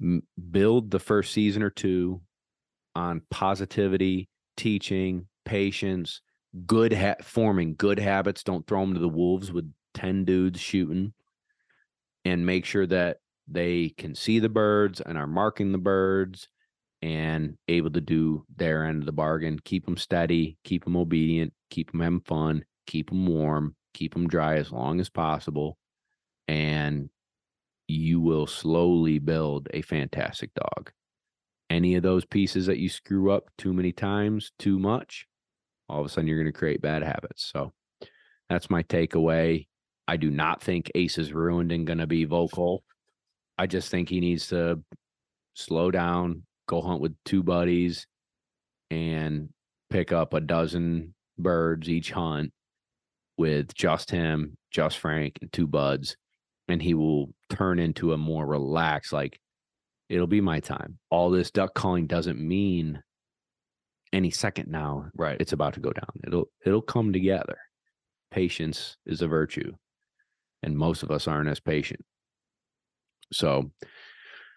[0.00, 2.20] M- build the first season or two
[2.94, 6.20] on positivity, teaching, patience,
[6.66, 8.42] good ha- forming good habits.
[8.42, 11.12] Don't throw them to the wolves with 10 dudes shooting
[12.24, 16.48] and make sure that they can see the birds and are marking the birds
[17.02, 19.58] and able to do their end of the bargain.
[19.64, 24.28] Keep them steady, keep them obedient, keep them having fun, keep them warm, keep them
[24.28, 25.78] dry as long as possible.
[26.48, 27.10] And
[27.86, 30.90] you will slowly build a fantastic dog.
[31.70, 35.26] Any of those pieces that you screw up too many times, too much,
[35.88, 37.50] all of a sudden you're going to create bad habits.
[37.52, 37.72] So
[38.48, 39.66] that's my takeaway.
[40.06, 42.82] I do not think Ace is ruined and going to be vocal.
[43.58, 44.82] I just think he needs to
[45.54, 48.06] slow down, go hunt with two buddies,
[48.90, 49.48] and
[49.90, 52.52] pick up a dozen birds each hunt
[53.36, 56.16] with just him, just Frank, and two buds.
[56.68, 59.40] And he will turn into a more relaxed, like,
[60.08, 60.98] it'll be my time.
[61.10, 63.02] All this duck calling doesn't mean
[64.12, 65.40] any second now Right.
[65.40, 66.08] it's about to go down.
[66.26, 67.58] It'll it'll come together.
[68.30, 69.72] Patience is a virtue,
[70.62, 72.00] and most of us aren't as patient.
[73.32, 73.70] So,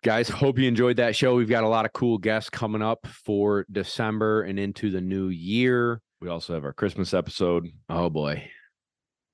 [0.03, 1.35] guys, hope you enjoyed that show.
[1.35, 5.27] We've got a lot of cool guests coming up for December and into the new
[5.27, 6.01] year.
[6.19, 7.67] We also have our Christmas episode.
[7.89, 8.49] Oh boy,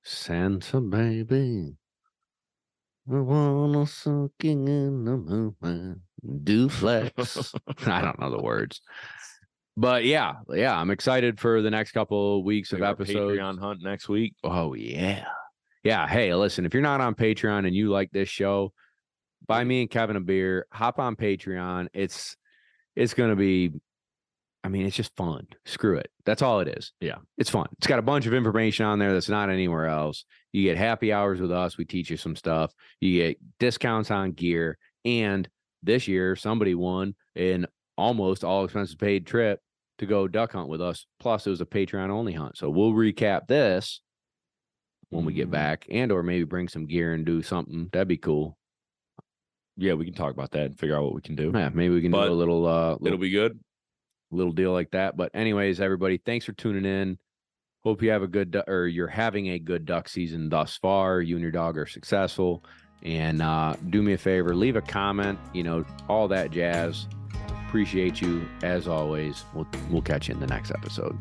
[0.03, 1.75] Santa baby,
[3.09, 5.99] I wanna soak in the movement.
[6.43, 7.53] Do flex.
[7.85, 8.81] I don't know the words.
[9.75, 13.37] But yeah, yeah, I'm excited for the next couple of weeks of episodes.
[13.37, 14.33] Patreon hunt next week.
[14.43, 15.25] Oh yeah.
[15.83, 16.07] Yeah.
[16.07, 18.73] Hey, listen, if you're not on Patreon and you like this show,
[19.47, 21.87] buy me and Kevin a beer, hop on Patreon.
[21.93, 22.35] It's
[22.95, 23.71] it's gonna be
[24.63, 25.47] I mean, it's just fun.
[25.65, 26.09] Screw it.
[26.25, 26.91] That's all it is.
[26.99, 27.17] Yeah.
[27.37, 27.67] It's fun.
[27.77, 30.25] It's got a bunch of information on there that's not anywhere else.
[30.51, 31.77] You get happy hours with us.
[31.77, 32.73] We teach you some stuff.
[32.99, 34.77] You get discounts on gear.
[35.05, 35.47] And
[35.83, 37.67] this year, somebody won an
[37.97, 39.61] almost all expenses paid trip
[39.99, 41.05] to go duck hunt with us.
[41.19, 42.57] Plus, it was a Patreon only hunt.
[42.57, 44.01] So we'll recap this
[45.11, 45.51] when we get Mhm.
[45.51, 47.89] back and or maybe bring some gear and do something.
[47.93, 48.57] That'd be cool.
[49.77, 51.51] Yeah, we can talk about that and figure out what we can do.
[51.53, 53.59] Yeah, maybe we can But do a little uh It'll little, be good.
[54.31, 55.15] little deal like that.
[55.15, 57.17] But anyways, everybody, thanks for tuning in.
[57.83, 61.21] Hope you have a good or you're having a good duck season thus far.
[61.21, 62.63] You and your dog are successful.
[63.03, 65.37] And uh, do me a favor, leave a comment.
[65.53, 67.07] You know all that jazz.
[67.67, 69.45] Appreciate you as always.
[69.53, 71.15] We'll we'll catch you in the next episode.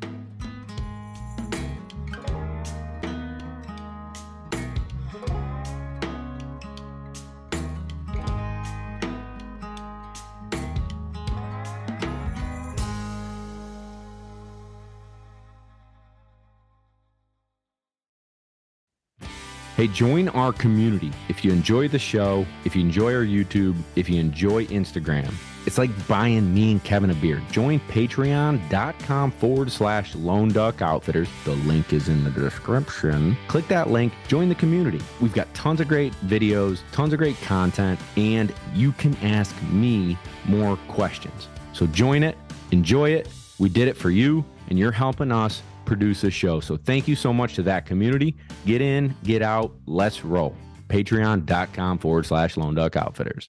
[19.77, 21.12] Hey, join our community.
[21.29, 25.35] If you enjoy the show, if you enjoy our YouTube, if you enjoy Instagram,
[25.66, 27.43] it's like buying me and Kevin a beer.
[27.51, 31.29] Join patreon.com forward slash lone duck outfitters.
[31.45, 33.37] The link is in the description.
[33.49, 35.03] Click that link, join the community.
[35.20, 40.16] We've got tons of great videos, tons of great content, and you can ask me
[40.47, 41.49] more questions.
[41.74, 42.39] So join it,
[42.70, 43.29] enjoy it.
[43.59, 46.61] We did it for you, and you're helping us produce a show.
[46.61, 48.37] So thank you so much to that community.
[48.66, 50.55] Get in, get out, let's roll.
[50.89, 53.49] Patreon.com forward slash lone duck outfitters.